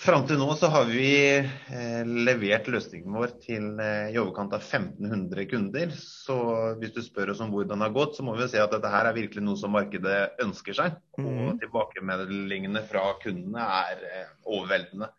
Fram 0.00 0.22
til 0.24 0.38
nå 0.40 0.46
så 0.56 0.70
har 0.72 0.86
vi 0.88 1.10
eh, 1.36 2.04
levert 2.08 2.70
løsningen 2.72 3.12
vår 3.12 3.34
til 3.42 3.66
eh, 3.84 4.06
i 4.14 4.16
overkant 4.16 4.54
av 4.56 4.62
1500 4.62 5.44
kunder. 5.50 5.92
Så 5.92 6.36
hvis 6.80 6.94
du 6.94 7.02
spør 7.04 7.34
oss 7.34 7.42
om 7.44 7.52
hvordan 7.52 7.82
det 7.82 7.90
har 7.90 7.96
gått, 7.98 8.16
så 8.16 8.24
må 8.24 8.32
vi 8.38 8.46
si 8.48 8.56
at 8.62 8.72
dette 8.72 8.88
her 8.88 9.10
er 9.10 9.18
virkelig 9.18 9.44
noe 9.44 9.60
som 9.60 9.76
markedet 9.76 10.40
ønsker 10.40 10.78
seg. 10.78 10.96
Mm. 11.20 11.28
Og 11.28 11.60
tilbakemeldingene 11.60 12.80
fra 12.88 13.04
kundene 13.20 13.66
er 13.82 14.00
eh, 14.08 14.32
overveldende. 14.48 15.10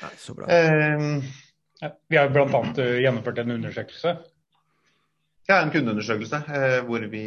Ja, 0.00 0.10
så 0.24 0.38
bra. 0.38 0.48
Eh, 0.56 1.20
vi 2.08 2.18
har 2.18 2.32
bl.a. 2.34 2.62
gjennomført 2.76 3.38
en 3.42 3.56
undersøkelse 3.58 4.16
ja, 5.48 5.62
en 5.62 5.70
kundeundersøkelse 5.72 6.38
eh, 6.52 6.78
hvor, 6.84 7.04
vi, 7.08 7.22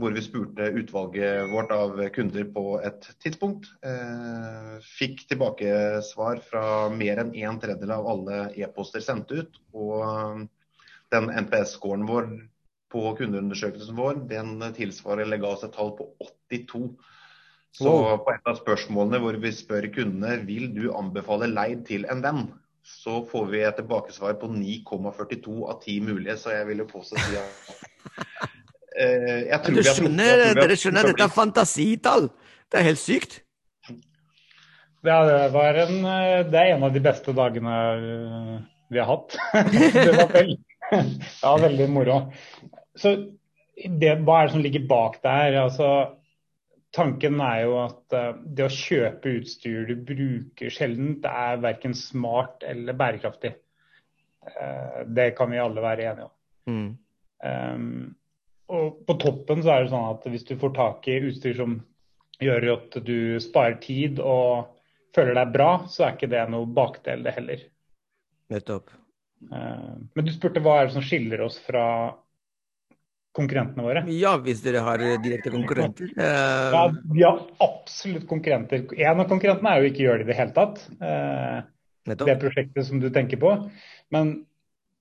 hvor, 0.00 0.14
vi, 0.16 0.22
spurte 0.24 0.70
utvalget 0.80 1.50
vårt 1.52 1.72
av 1.74 1.98
kunder 2.14 2.46
på 2.54 2.62
et 2.80 3.10
tidspunkt. 3.20 3.68
Eh, 3.84 4.78
fikk 4.96 5.26
tilbakesvar 5.28 6.40
fra 6.46 6.62
mer 6.88 7.20
enn 7.20 7.34
en 7.36 7.58
tredjedel 7.60 7.92
av 7.92 8.08
alle 8.08 8.38
e-poster 8.56 9.04
sendt 9.04 9.34
ut. 9.36 9.60
Og 9.76 10.46
den 11.12 11.28
NPS-scoren 11.44 12.08
vår 12.08 12.30
på 12.88 13.04
kundeundersøkelsen 13.20 14.00
vår, 14.00 14.24
den 14.30 14.64
tilsvarer 14.78 15.26
eller 15.26 15.42
ga 15.42 15.52
oss 15.52 15.68
et 15.68 15.76
tall 15.76 15.92
på 15.98 16.08
82. 16.48 16.86
Så 17.76 17.92
på 18.24 18.32
et 18.32 18.48
av 18.48 18.56
spørsmålene 18.62 19.20
hvor 19.20 19.36
vi 19.44 19.52
spør 19.52 19.90
kundene 19.92 20.38
vil 20.48 20.70
du 20.72 20.86
anbefale 20.96 21.50
leid 21.52 21.84
til 21.90 22.08
en 22.08 22.24
venn, 22.24 22.46
så 22.88 23.20
får 23.28 23.50
vi 23.52 23.60
et 23.66 23.76
tilbakesvar 23.78 24.38
på 24.40 24.48
9,42 24.52 25.56
av 25.68 25.82
10 25.82 26.00
mulige. 26.08 26.36
Så 26.40 26.54
jeg 26.54 26.68
vil 26.70 26.82
jo 26.82 26.88
påstå 26.88 27.20
si 27.20 27.36
at 27.40 27.68
eh, 29.00 29.44
jeg 29.50 29.60
tror 29.64 29.76
du 29.76 29.82
skjønner, 29.86 30.44
har, 30.46 30.58
Dere 30.58 30.78
skjønner, 30.80 31.12
dette 31.12 31.28
er 31.28 31.36
fantasitall! 31.36 32.30
Det 32.68 32.80
er 32.80 32.88
helt 32.90 33.00
sykt. 33.00 33.38
Ja, 35.06 35.22
det, 35.24 35.36
var 35.54 35.78
en, 35.84 36.00
det 36.50 36.58
er 36.58 36.74
en 36.74 36.84
av 36.84 36.92
de 36.92 37.00
beste 37.00 37.32
dagene 37.36 37.76
eh, 37.94 38.54
vi 38.92 39.00
har 39.00 39.08
hatt. 39.08 39.36
det 39.94 40.14
var 40.16 40.32
veldig, 40.32 40.58
ja, 41.44 41.56
veldig 41.62 41.88
moro. 41.92 42.20
Så 42.98 43.14
det, 43.78 44.14
hva 44.26 44.40
er 44.40 44.48
det 44.48 44.54
som 44.56 44.64
ligger 44.64 44.88
bak 44.90 45.20
der? 45.22 45.60
Altså, 45.62 45.90
tanken 46.98 47.40
er 47.44 47.62
jo 47.64 47.76
at 47.84 48.16
uh, 48.16 48.30
det 48.42 48.66
å 48.66 48.72
kjøpe 48.72 49.36
utstyr 49.38 49.88
du 49.88 49.94
bruker 50.08 50.72
sjelden, 50.74 51.18
det 51.22 51.32
er 51.32 51.62
verken 51.64 51.94
smart 51.96 52.64
eller 52.66 52.96
bærekraftig. 52.98 53.54
Uh, 54.48 55.04
det 55.06 55.30
kan 55.38 55.52
vi 55.52 55.60
alle 55.62 55.84
være 55.84 56.08
enige 56.10 56.28
om. 56.28 56.34
Mm. 56.68 56.88
Um, 57.38 58.16
og 58.68 59.00
på 59.08 59.16
toppen 59.22 59.62
så 59.64 59.72
er 59.72 59.84
det 59.84 59.92
sånn 59.94 60.10
at 60.10 60.26
hvis 60.28 60.46
du 60.48 60.56
får 60.60 60.74
tak 60.76 61.06
i 61.08 61.20
utstyr 61.30 61.56
som 61.56 61.78
gjør 62.42 62.68
at 62.74 62.98
du 63.06 63.38
sparer 63.42 63.78
tid 63.82 64.20
og 64.20 64.74
føler 65.16 65.38
deg 65.38 65.52
bra, 65.54 65.70
så 65.90 66.04
er 66.04 66.16
ikke 66.16 66.30
det 66.30 66.44
noe 66.52 66.68
bakdel, 66.68 67.24
det 67.24 67.34
heller. 67.38 67.62
Nettopp. 68.52 68.92
Uh, 69.48 69.96
men 70.14 70.26
du 70.26 70.32
spurte 70.34 70.62
hva 70.64 70.80
er 70.80 70.88
det 70.88 70.96
som 70.98 71.06
skiller 71.06 71.46
oss 71.46 71.58
fra 71.64 71.86
konkurrentene 73.36 73.84
våre. 73.84 74.02
Ja, 74.14 74.34
hvis 74.42 74.62
dere 74.64 74.82
har 74.86 75.02
direkte 75.22 75.52
konkurrenter. 75.52 76.10
Uh... 76.16 76.74
Ja, 76.74 76.82
vi 77.12 77.24
har 77.24 77.40
absolutt 77.64 78.26
konkurrenter. 78.30 78.86
En 78.98 79.22
av 79.22 79.28
konkurrentene 79.30 79.72
er 79.72 79.82
jo 79.82 79.92
ikke 79.92 80.04
gjør 80.06 80.20
det 80.20 80.26
i 80.26 80.30
det 80.32 80.38
hele 80.40 80.56
tatt. 80.56 80.82
Uh, 81.02 81.62
det 82.08 82.38
prosjektet 82.40 82.88
som 82.88 83.02
du 83.02 83.08
tenker 83.14 83.40
på. 83.40 83.54
Men, 84.14 84.34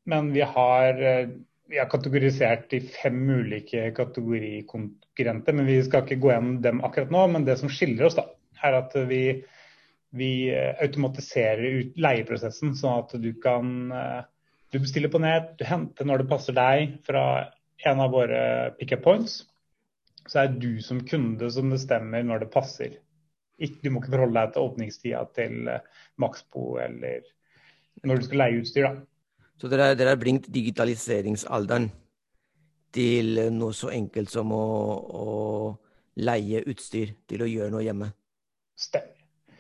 men 0.10 0.32
vi, 0.36 0.44
har, 0.44 1.00
vi, 1.00 1.80
har, 1.80 1.90
kategorisert 1.92 2.74
i 2.76 2.82
fem 2.84 3.22
ulike 3.32 3.90
kategorikonkurrenter. 3.98 5.56
Men 5.58 5.70
vi 5.70 5.80
skal 5.88 6.04
ikke 6.04 6.20
gå 6.24 6.34
gjennom 6.34 6.60
dem 6.66 6.84
akkurat 6.86 7.14
nå. 7.14 7.28
Men 7.34 7.48
det 7.48 7.58
som 7.62 7.72
skiller 7.72 8.10
oss, 8.10 8.20
da, 8.20 8.28
er 8.68 8.82
at 8.84 8.98
vi, 9.08 9.22
vi 10.20 10.32
automatiserer 10.84 11.80
ut 11.82 12.02
leieprosessen, 12.04 12.76
sånn 12.76 13.06
at 13.06 13.16
du 13.24 13.32
kan 13.42 13.72
du 14.74 14.82
bestiller 14.84 15.12
på 15.12 15.22
nett, 15.24 15.54
du 15.60 15.64
henter 15.68 16.08
når 16.08 16.24
det 16.24 16.32
passer 16.32 16.56
deg 16.56 16.98
fra 17.08 17.24
en 17.86 18.00
av 18.02 18.12
våre 18.12 18.40
pick-up 18.80 19.04
points, 19.06 19.42
så 20.28 20.42
er 20.42 20.52
det 20.52 20.62
du 20.64 20.82
som 20.84 21.04
kunde 21.08 21.50
som 21.54 21.70
bestemmer 21.72 22.26
når 22.26 22.46
det 22.46 22.54
passer. 22.54 22.98
Du 23.58 23.90
må 23.90 24.02
ikke 24.02 24.14
forholde 24.14 24.38
deg 24.38 24.54
til 24.54 24.68
åpningstida 24.70 25.22
til 25.38 25.70
eh, 25.72 25.86
Maxbo 26.22 26.78
eller 26.82 27.26
når 28.06 28.20
du 28.20 28.28
skal 28.28 28.44
leie 28.44 28.62
utstyr. 28.62 28.86
da. 28.86 29.48
Så 29.58 29.70
dere, 29.72 29.96
dere 29.98 30.14
har 30.14 30.22
bringt 30.22 30.50
digitaliseringsalderen 30.54 31.90
til 32.94 33.40
noe 33.56 33.74
så 33.74 33.90
enkelt 33.94 34.30
som 34.30 34.54
å, 34.54 34.66
å 35.02 35.28
leie 36.22 36.62
utstyr 36.70 37.16
til 37.30 37.44
å 37.44 37.50
gjøre 37.50 37.74
noe 37.74 37.86
hjemme? 37.86 38.12
Stemmer. 38.78 39.14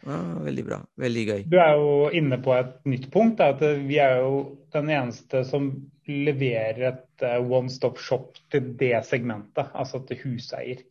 Ja, 0.07 0.17
veldig 0.45 0.63
bra. 0.63 0.77
Veldig 1.01 1.23
gøy. 1.27 1.41
Du 1.51 1.57
er 1.59 1.73
jo 1.75 1.95
inne 2.15 2.37
på 2.39 2.53
et 2.55 2.77
nytt 2.87 3.09
punkt. 3.11 3.41
at 3.43 3.59
Vi 3.59 3.97
er 3.99 4.21
jo 4.21 4.37
den 4.71 4.91
eneste 4.93 5.43
som 5.43 5.71
leverer 6.07 6.83
et 6.91 7.25
uh, 7.25 7.39
one 7.43 7.71
stop 7.73 7.99
shop 8.01 8.37
til 8.51 8.73
det 8.79 8.95
segmentet, 9.07 9.71
altså 9.73 10.03
til 10.07 10.21
huseier. 10.23 10.83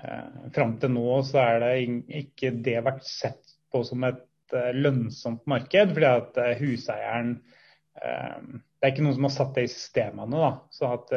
Uh, 0.00 0.48
Fram 0.54 0.76
til 0.80 0.94
nå 0.94 1.18
så 1.28 1.42
er 1.42 1.62
det 1.64 1.72
ikke 2.22 2.54
det 2.64 2.78
vært 2.84 3.04
sett 3.06 3.56
på 3.72 3.82
som 3.88 4.04
et 4.08 4.56
uh, 4.56 4.70
lønnsomt 4.76 5.44
marked, 5.50 5.94
fordi 5.96 6.10
at 6.10 6.40
uh, 6.42 6.54
huseieren 6.60 7.36
Det 7.92 8.88
er 8.88 8.92
ikke 8.94 9.02
noen 9.04 9.14
som 9.18 9.26
har 9.26 9.32
satt 9.34 9.50
det 9.58 9.62
i 9.66 9.68
systemene. 9.68 10.38
da, 10.40 10.52
så 10.72 10.94
at 10.96 11.10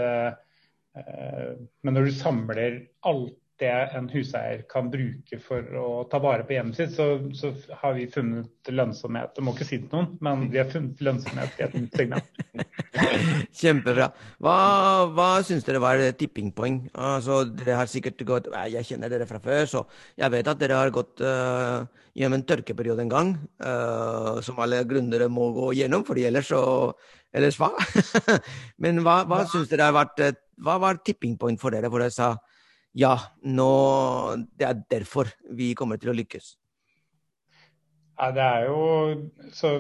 Men 1.88 1.96
når 1.96 2.10
du 2.10 2.12
samler 2.12 2.74
alt 3.08 3.38
det 3.62 3.72
en 3.96 4.08
huseier 4.12 4.64
kan 4.72 4.90
bruke 4.92 5.38
for 5.40 5.78
å 5.80 5.88
ta 6.12 6.20
vare 6.24 6.44
på 6.48 6.56
hjemmet 6.58 6.76
sitt, 6.76 6.92
så, 6.96 7.06
så 7.38 7.54
har 7.80 7.94
vi 7.96 8.08
funnet 8.12 8.72
lønnsomhet. 8.72 9.38
Jeg 9.38 9.46
må 9.48 9.54
ikke 9.56 9.68
si 9.68 9.80
det 9.80 9.88
til 9.92 10.02
noen, 10.02 10.10
men 10.26 10.48
vi 10.52 10.60
har 10.60 10.72
funnet 10.72 11.04
lønnsomhet 11.08 11.60
i 11.60 11.66
et 11.66 11.78
nytt 11.78 11.96
segment. 11.96 12.42
Kjempebra. 13.62 14.10
Hva, 14.44 14.56
hva 15.16 15.28
syns 15.48 15.68
dere 15.68 15.80
var 15.84 16.04
tippingpoeng? 16.20 16.82
Altså, 16.94 17.44
dere 17.48 17.78
har 17.80 17.92
sikkert 17.92 18.26
gått 18.28 18.50
Jeg 18.72 18.88
kjenner 18.90 19.12
dere 19.12 19.28
fra 19.30 19.40
før, 19.44 19.64
så 19.72 19.84
jeg 20.20 20.34
vet 20.36 20.50
at 20.52 20.60
dere 20.60 20.80
har 20.82 20.92
gått 20.96 21.24
uh, 21.24 21.86
gjennom 22.16 22.40
en 22.40 22.48
tørkeperiode 22.50 23.06
en 23.06 23.14
gang, 23.14 23.32
uh, 23.64 24.42
som 24.44 24.60
alle 24.64 24.84
gründere 24.88 25.30
må 25.32 25.52
gå 25.56 25.72
gjennom, 25.80 26.04
fordi 26.08 26.28
ellers 26.28 26.52
så 26.52 26.66
Ellers 27.36 27.58
hva? 27.60 27.68
Men 28.84 29.02
hva, 29.04 29.18
hva 29.28 29.42
syns 29.52 29.68
dere 29.68 29.90
har 29.90 29.96
vært 29.98 30.38
Hva 30.64 30.78
var 30.80 31.02
tipping 31.04 31.34
point 31.36 31.60
for 31.60 31.76
dere, 31.76 31.90
hvor 31.92 32.00
dere 32.00 32.14
sa 32.16 32.30
ja, 32.96 33.16
nå, 33.44 33.72
det 34.56 34.68
er 34.68 34.84
derfor 34.96 35.34
vi 35.58 35.74
kommer 35.76 36.00
til 36.00 36.14
å 36.14 36.16
lykkes. 36.16 36.54
Ja, 38.16 38.30
det 38.32 38.44
er 38.44 38.68
jo 38.70 38.84
Så 39.52 39.72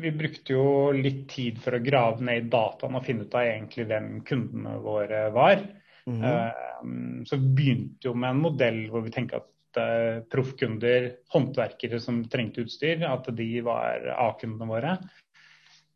vi 0.00 0.12
brukte 0.14 0.54
jo 0.54 0.66
litt 0.94 1.24
tid 1.32 1.58
for 1.60 1.74
å 1.74 1.82
grave 1.82 2.22
ned 2.22 2.44
i 2.44 2.50
dataen 2.52 2.94
og 2.94 3.02
finne 3.04 3.26
ut 3.26 3.34
av 3.34 3.48
egentlig 3.48 3.88
hvem 3.90 4.20
kundene 4.26 4.76
våre 4.84 5.24
var. 5.34 5.64
Mm 6.06 6.22
-hmm. 6.22 7.24
Så 7.26 7.36
vi 7.36 7.48
begynte 7.58 8.08
jo 8.08 8.14
med 8.14 8.30
en 8.30 8.44
modell 8.44 8.88
hvor 8.90 9.02
vi 9.02 9.10
tenker 9.10 9.36
at 9.36 9.76
uh, 9.76 10.22
proffkunder, 10.30 11.16
håndverkere 11.28 12.00
som 12.00 12.22
trengte 12.28 12.60
utstyr, 12.60 13.02
at 13.02 13.26
de 13.36 13.60
var 13.60 14.06
A-kundene 14.16 14.70
våre. 14.70 14.98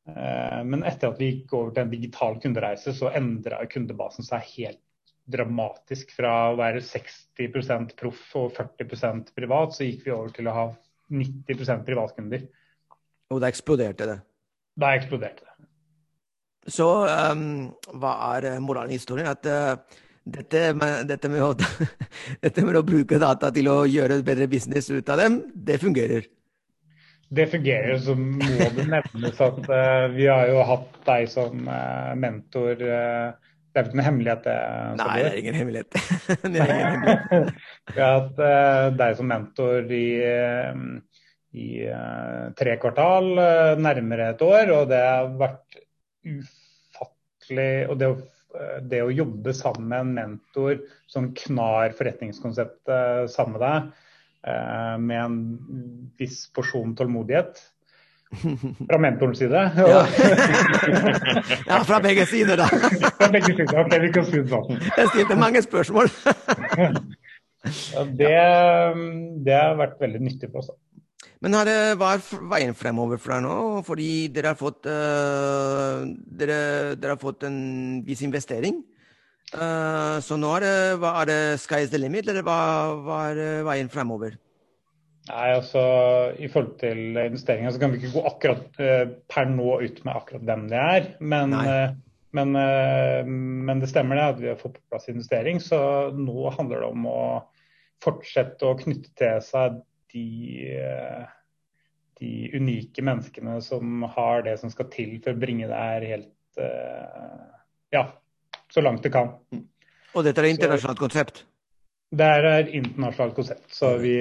Uh, 0.09 0.65
men 0.65 0.83
etter 0.83 1.09
at 1.09 1.21
vi 1.21 1.31
gikk 1.31 1.53
over 1.53 1.71
til 1.71 1.83
en 1.83 1.91
digital 1.91 2.41
kundereise, 2.41 2.93
så 2.93 3.15
endra 3.15 3.65
kundebasen 3.67 4.25
seg 4.25 4.43
helt 4.59 4.84
dramatisk. 5.31 6.13
Fra 6.17 6.35
å 6.51 6.59
være 6.59 6.83
60% 6.85 7.97
proff 7.99 8.37
og 8.41 8.53
40% 8.57 9.33
privat, 9.37 9.77
så 9.77 9.89
gikk 9.89 10.07
vi 10.09 10.15
over 10.15 10.35
til 10.35 10.51
å 10.51 10.57
ha 10.57 10.69
90% 11.15 11.85
privatkunder. 11.87 12.47
Og 13.33 13.43
da 13.43 13.51
eksploderte 13.51 14.09
det? 14.09 14.21
Da 14.81 14.95
eksploderte 14.99 15.45
det. 15.47 15.69
Så 16.75 16.87
um, 17.05 17.73
hva 18.01 18.15
er 18.35 18.55
eh, 18.55 18.63
moralen 18.63 18.95
i 18.95 18.99
historien? 18.99 19.29
At 19.29 19.45
uh, 19.45 19.77
dette, 20.25 20.71
med, 20.77 21.05
dette, 21.11 21.29
med 21.29 21.45
å, 21.45 21.51
dette, 22.45 22.65
med 22.65 22.79
å, 22.81 22.85
bruke 22.87 23.21
data 23.21 23.51
til 23.53 23.69
å 23.69 23.83
gjøre 23.89 24.23
bedre 24.25 24.49
business 24.49 24.89
ut 24.89 25.13
av 25.13 25.21
dem, 25.21 25.43
det 25.55 25.77
fungerer? 25.83 26.29
Det 27.35 27.47
fungerer. 27.53 27.99
Så 28.01 28.17
må 28.17 28.69
det 28.77 28.87
nevnes 28.89 29.43
at 29.45 29.61
uh, 29.69 30.07
vi 30.15 30.29
har 30.31 30.49
jo 30.53 30.65
hatt 30.71 31.03
deg 31.09 31.29
som 31.33 31.69
uh, 31.69 32.15
mentor. 32.17 32.81
Det 33.75 33.81
er 33.81 33.89
ikke 33.89 33.99
noen 33.99 34.07
hemmelighet, 34.07 34.45
det? 34.47 34.59
Nei, 35.01 35.15
det 35.19 35.31
er 35.31 35.39
ingen 35.41 35.57
hemmelighet. 35.59 35.97
det 36.55 36.61
er 36.63 36.71
ingen 36.71 36.93
hemmelighet. 36.95 37.49
vi 37.95 37.99
har 37.99 38.21
hatt 38.21 38.45
deg 39.01 39.17
som 39.19 39.31
mentor 39.33 39.91
i 39.91 40.07
i 41.55 41.67
tre 42.59 42.73
kvartal, 42.83 43.29
nærmere 43.79 44.33
et 44.33 44.41
år. 44.43 44.73
Og 44.75 44.89
det 44.91 45.01
har 45.03 45.35
vært 45.39 45.77
ufattelig 46.25 47.69
Og 47.93 47.99
det 48.01 48.09
å, 48.09 48.17
det 48.81 49.03
å, 49.05 49.13
jobbe 49.13 49.55
sammen 49.57 49.91
med 49.91 50.01
en 50.01 50.15
mentor 50.17 50.81
som 51.11 51.33
knar 51.37 51.95
forretningskonseptet 51.99 53.31
sammen 53.33 53.59
med 53.59 53.65
deg, 53.67 53.89
eh, 54.49 54.95
med 55.03 55.19
en 55.21 55.39
viss 56.21 56.45
porsjon 56.55 56.95
tålmodighet 56.97 57.61
fra 58.43 58.99
mentorens 59.01 59.41
side. 59.43 59.61
Ja. 59.77 60.05
ja, 61.71 61.81
fra 61.87 62.01
begge 62.05 62.27
sider, 62.31 62.61
da. 62.61 62.69
fra 63.19 63.29
begge 63.33 63.53
sider, 63.53 63.77
ok, 63.83 63.99
vi 64.05 64.11
kan 64.15 64.29
si 64.29 64.41
det 64.41 64.49
sånn. 64.53 64.81
Jeg 64.87 65.13
stilte 65.13 65.39
mange 65.41 65.63
spørsmål. 65.65 66.11
det, 68.21 68.33
det, 69.47 69.55
har 69.57 69.79
vært 69.81 70.01
veldig 70.03 70.25
nyttig 70.25 70.51
for 70.51 70.63
oss. 70.63 70.73
da. 70.73 70.81
Men 71.45 71.59
her, 71.59 71.69
hva 72.01 72.15
er 72.17 72.45
veien 72.49 72.73
fremover 72.77 73.21
for 73.21 73.35
deg 73.35 73.45
nå? 73.45 73.57
Fordi 73.85 74.11
dere 74.33 74.55
har 74.55 74.57
fått, 74.57 74.87
uh, 74.89 76.01
dere, 76.41 76.59
dere, 76.97 77.17
har 77.17 77.21
fått 77.21 77.45
en 77.45 77.59
viss 78.07 78.23
investering. 78.25 78.81
Uh, 79.53 80.23
så 80.25 80.39
nå 80.41 80.55
er 80.57 80.65
det, 80.65 80.77
hva 81.03 81.19
er 81.21 81.29
det 81.29 81.41
sky's 81.61 81.93
the 81.93 82.01
limit, 82.01 82.31
eller 82.33 82.47
hva, 82.47 82.57
hva 83.05 83.19
er 83.35 83.67
veien 83.67 83.93
fremover? 83.93 84.39
Nei, 85.31 85.51
altså 85.57 85.83
I 86.37 86.49
forhold 86.53 86.75
til 86.83 87.17
investeringer 87.17 87.73
så 87.73 87.81
kan 87.81 87.93
vi 87.93 88.01
ikke 88.01 88.13
gå 88.13 88.25
akkurat 88.29 88.81
uh, 88.81 89.15
per 89.31 89.49
nå 89.49 89.79
ut 89.81 90.03
med 90.05 90.13
akkurat 90.13 90.45
hvem 90.51 90.67
det 90.73 90.81
er. 90.81 91.07
Men, 91.21 91.55
men, 92.35 92.53
men, 93.65 93.81
det 93.81 93.89
stemmer 93.93 94.21
det 94.21 94.27
at 94.35 94.43
vi 94.43 94.51
har 94.51 94.61
fått 94.61 94.77
på 94.77 94.93
plass 94.93 95.09
investering. 95.13 95.63
Så 95.65 95.79
nå 96.19 96.51
handler 96.59 96.85
det 96.85 96.91
om 96.91 97.09
å 97.09 97.23
fortsette 98.05 98.69
å 98.69 98.77
knytte 98.77 99.15
til 99.17 99.41
seg 99.47 99.79
de, 100.13 100.27
de, 102.21 102.33
unike 102.53 103.07
menneskene 103.07 103.57
som 103.65 104.05
har 104.19 104.45
det 104.45 104.59
som 104.61 104.73
skal 104.75 104.91
til 104.93 105.17
for 105.25 105.33
å 105.33 105.41
bringe 105.41 105.71
det 105.71 105.81
her 105.87 106.09
helt 106.13 106.61
Ja, 107.95 108.05
så 108.75 108.85
langt 108.85 109.07
det 109.07 109.15
kan. 109.15 109.33
Og 110.15 110.27
dette 110.27 110.43
er 110.43 110.51
et 110.51 110.59
internasjonalt 110.59 111.01
konsept? 111.01 111.45
Det 112.15 112.27
er 112.27 112.47
et 112.47 112.71
internasjonalt 112.77 113.35
konsept. 113.35 113.71
Så 113.75 113.95
vi 114.03 114.15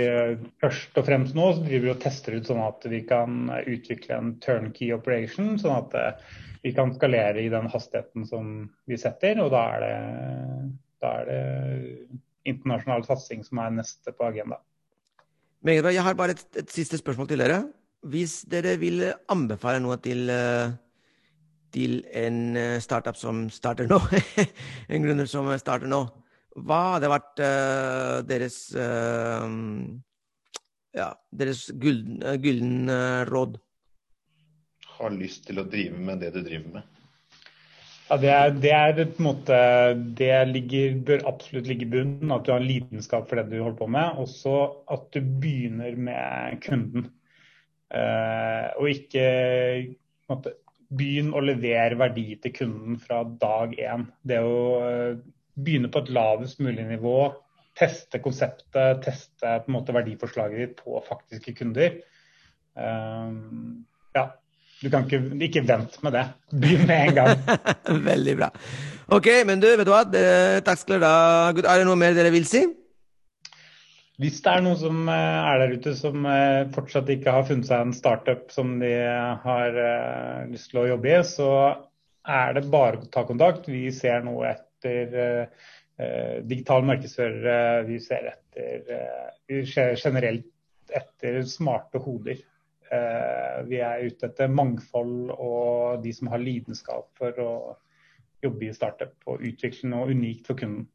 først 0.62 0.96
og 0.98 1.06
fremst 1.06 1.36
nå 1.38 1.50
driver 1.60 1.88
vi 1.88 1.91
og 1.93 2.02
tester 2.02 2.38
ut 2.38 2.48
sånn 2.48 2.63
at 2.63 2.88
vi 2.89 3.04
kan 3.06 3.52
utvikle 3.60 4.17
en 4.17 4.32
turnkey 4.41 4.93
operation. 4.96 5.54
Sånn 5.62 5.76
at 5.76 5.98
eh, 6.00 6.38
vi 6.63 6.74
kan 6.74 6.93
skalere 6.96 7.43
i 7.43 7.52
den 7.54 7.67
hastigheten 7.69 8.26
som 8.30 8.54
vi 8.89 8.98
setter. 8.98 9.43
Og 9.43 9.52
da 9.54 9.63
er 9.76 9.84
det, 9.84 9.98
da 11.04 11.15
er 11.19 11.30
det 11.30 11.41
internasjonal 12.50 13.06
satsing 13.08 13.43
som 13.46 13.62
er 13.63 13.76
neste 13.78 14.15
på 14.15 14.30
agendaen. 14.32 14.63
Jeg 15.63 16.04
har 16.04 16.15
bare 16.19 16.36
et, 16.36 16.48
et, 16.60 16.72
siste 16.72 17.00
spørsmål 17.00 17.30
til 17.30 17.39
dere. 17.39 17.62
Hvis 18.12 18.41
dere 18.52 18.76
vil 18.82 19.06
anbefale 19.32 19.80
noe 19.80 19.96
til, 20.04 20.26
eh, 20.32 20.74
til 21.72 22.02
en 22.12 22.58
eh, 22.60 22.80
startup 22.84 23.15
som 23.19 23.46
starter 23.54 23.88
nå, 23.88 24.02
en 24.91 25.06
gründer 25.06 25.30
som 25.30 25.48
starter 25.60 25.88
nå, 25.88 26.04
hva 26.54 26.80
hadde 26.96 27.10
vært 27.10 27.42
uh, 27.42 28.18
deres 28.30 28.58
uh, 28.78 29.48
ja, 30.94 31.10
deres 31.34 31.68
gylden 31.82 32.92
uh, 32.92 33.24
råd? 33.30 33.58
Har 35.00 35.16
lyst 35.16 35.48
til 35.50 35.62
å 35.62 35.68
drive 35.68 35.98
med 35.98 36.22
det 36.22 36.34
du 36.36 36.44
driver 36.46 36.80
med. 36.80 36.94
Ja, 38.12 38.18
det, 38.20 38.30
er, 38.30 38.52
det 38.62 38.72
er 38.76 38.98
på 39.16 39.24
en 39.24 39.26
måte 39.26 39.58
Det 40.20 40.32
ligger, 40.52 40.98
bør 41.08 41.24
absolutt 41.32 41.70
ligge 41.70 41.88
i 41.88 41.92
bunnen. 41.96 42.34
At 42.36 42.46
du 42.46 42.52
har 42.54 42.62
en 42.62 42.70
lidenskap 42.70 43.30
for 43.30 43.39
det 43.39 43.48
du 43.50 43.62
holder 43.62 43.80
på 43.80 43.89
med. 43.96 44.20
Også 44.22 44.58
at 44.94 45.08
du 45.16 45.22
begynner 45.24 45.96
med 45.98 46.60
kunden. 46.66 47.08
Eh, 47.94 48.68
og 48.78 48.89
ikke 48.89 49.26
måte, 50.30 50.54
begynn 50.94 51.34
å 51.34 51.42
levere 51.42 51.98
verdi 51.98 52.36
til 52.42 52.54
kunden 52.54 53.00
fra 53.02 53.24
dag 53.24 53.74
én. 53.78 54.06
Det 54.22 54.38
er 54.38 54.52
eh, 54.89 55.24
begynne 55.56 55.92
på 55.92 56.04
et 56.04 56.12
lavest 56.13 56.62
mulig 56.63 56.86
nivå. 56.88 57.18
Teste 57.78 58.22
konseptet, 58.22 59.02
teste 59.06 59.58
på 59.63 59.72
en 59.72 59.78
måte 59.78 59.96
verdiforslaget 59.96 60.62
ditt 60.62 60.78
på 60.84 61.02
faktiske 61.08 61.56
kunder. 61.58 61.98
Eh, 62.78 63.34
ja, 64.18 64.28
du 64.84 64.89
kan 64.92 65.08
ikke, 65.08 65.22
ikke 65.48 65.66
vente 65.68 66.04
med 66.06 66.18
det. 66.18 66.28
Begynn 66.52 66.88
med 66.89 67.10
en 67.10 67.18
gang. 67.18 67.44
Veldig 68.12 68.38
bra. 68.42 68.54
OK, 69.13 69.30
men 69.48 69.62
du, 69.63 69.70
vet 69.74 69.88
du 69.88 69.94
hva. 69.94 70.06
takk 70.66 70.80
skal 70.82 70.98
dere 70.98 71.12
ha. 71.12 71.52
Er 71.54 71.84
det 71.84 71.89
noe 71.89 72.00
mer 72.00 72.16
dere 72.18 72.34
vil 72.34 72.48
si? 72.50 72.66
Hvis 74.22 74.44
det 74.46 74.52
er 74.52 74.62
noen 74.62 74.78
som 74.78 75.08
eh, 75.10 75.39
er 75.50 75.63
der 75.63 75.74
ute 75.74 75.96
som 75.98 76.28
eh, 76.30 76.68
fortsatt 76.76 77.10
ikke 77.10 77.34
har 77.34 77.48
funnet 77.48 77.66
seg 77.70 77.88
en 77.88 77.96
startup 77.98 78.52
som 78.54 78.76
de 78.82 78.92
har 79.44 79.80
uh, 79.80 80.44
lyst 80.52 80.70
til 80.70 80.84
å 80.84 80.86
jobbe 80.92 81.10
i, 81.10 81.18
så 81.26 81.50
er 82.30 82.54
det 82.56 82.68
bare 82.72 83.02
å 83.02 83.10
ta 83.12 83.26
kontakt. 83.28 83.66
Vi 83.68 83.88
ser 83.96 84.22
nå 84.24 84.38
etter 84.86 85.48
uh, 85.48 86.41
digitale 86.46 86.88
markedsførere. 86.91 87.84
Vi 87.88 88.00
ser 88.04 88.32
etter 88.34 88.89
uh, 88.91 89.30
vi 89.50 89.63
ser 89.69 89.96
generelt 90.00 90.50
etter 90.93 91.41
smarte 91.48 92.02
hoder. 92.04 92.39
Eh, 92.93 93.60
vi 93.69 93.80
er 93.82 94.06
ute 94.06 94.28
etter 94.30 94.52
mangfold 94.52 95.32
og 95.34 96.04
de 96.04 96.12
som 96.13 96.30
har 96.30 96.41
lidenskap 96.43 97.08
for 97.17 97.39
å 97.41 97.54
jobbe 98.43 98.67
i 98.67 98.76
startup 98.76 99.15
og 99.32 99.41
utvikle 99.48 99.89
noe 99.89 100.12
unikt 100.12 100.50
for 100.50 100.60
kunden. 100.60 100.86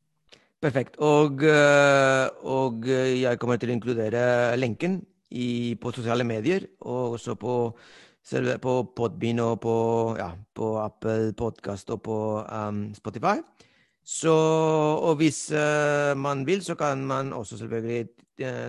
Perfekt. 0.62 0.98
Og, 1.02 1.42
eh, 1.46 2.26
og 2.44 2.86
jeg 2.86 3.38
kommer 3.38 3.58
til 3.58 3.72
å 3.72 3.78
inkludere 3.78 4.22
lenken 4.58 5.00
i, 5.30 5.74
på 5.80 5.94
sosiale 5.94 6.26
medier, 6.26 6.66
og 6.80 7.18
også 7.18 7.36
på, 7.38 7.54
på 8.62 8.74
Podbean 8.96 9.42
og 9.44 9.58
på, 9.62 9.76
ja, 10.18 10.32
på 10.54 10.74
Apple 10.82 11.32
Podkast 11.38 11.90
og 11.94 12.02
på 12.06 12.18
um, 12.42 12.88
Spotify. 12.96 13.38
Så, 14.08 14.32
og 14.32 15.18
hvis 15.20 15.50
uh, 15.52 16.14
man 16.16 16.46
vil, 16.48 16.62
så 16.64 16.78
kan 16.78 17.02
man 17.04 17.34
også 17.36 17.58
selvfølgelig 17.60 18.08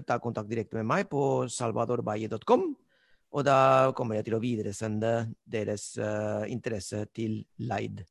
ta 0.03 0.17
kontakt 0.17 0.49
direkte 0.49 0.75
med 0.79 0.87
meg 0.89 1.07
på 1.07 1.45
salvadorbaye.com. 1.47 2.63
Og 3.29 3.45
da 3.45 3.91
kommer 3.95 4.17
jeg 4.17 4.27
til 4.27 4.35
å 4.35 4.41
videresende 4.41 5.13
deres 5.45 5.93
uh, 6.01 6.43
interesse 6.49 7.05
til 7.15 7.37
Leid. 7.69 8.01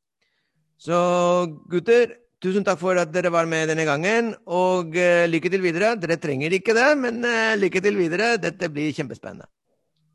Så 0.79 0.95
gutter, 1.69 2.15
tusen 2.39 2.63
takk 2.63 2.79
for 2.79 2.97
at 3.01 3.11
dere 3.11 3.31
var 3.35 3.49
med 3.51 3.67
denne 3.69 3.85
gangen. 3.85 4.31
Og 4.47 4.95
uh, 4.95 5.27
lykke 5.29 5.51
til 5.51 5.65
videre. 5.65 5.93
Dere 5.99 6.17
trenger 6.23 6.55
ikke 6.55 6.73
det, 6.77 6.89
men 7.03 7.21
uh, 7.27 7.53
lykke 7.59 7.83
til 7.83 7.99
videre. 7.99 8.37
Dette 8.41 8.71
blir 8.71 8.95
kjempespennende. 8.95 9.51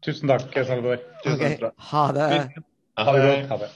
Tusen 0.05 0.33
takk, 0.33 0.51
Salvador. 0.65 1.05
Okay. 1.23 1.61
Ha 1.93 2.07
det. 2.17 2.31
Ha 2.99 3.19
det. 3.21 3.35
Ha 3.53 3.65
det. 3.67 3.75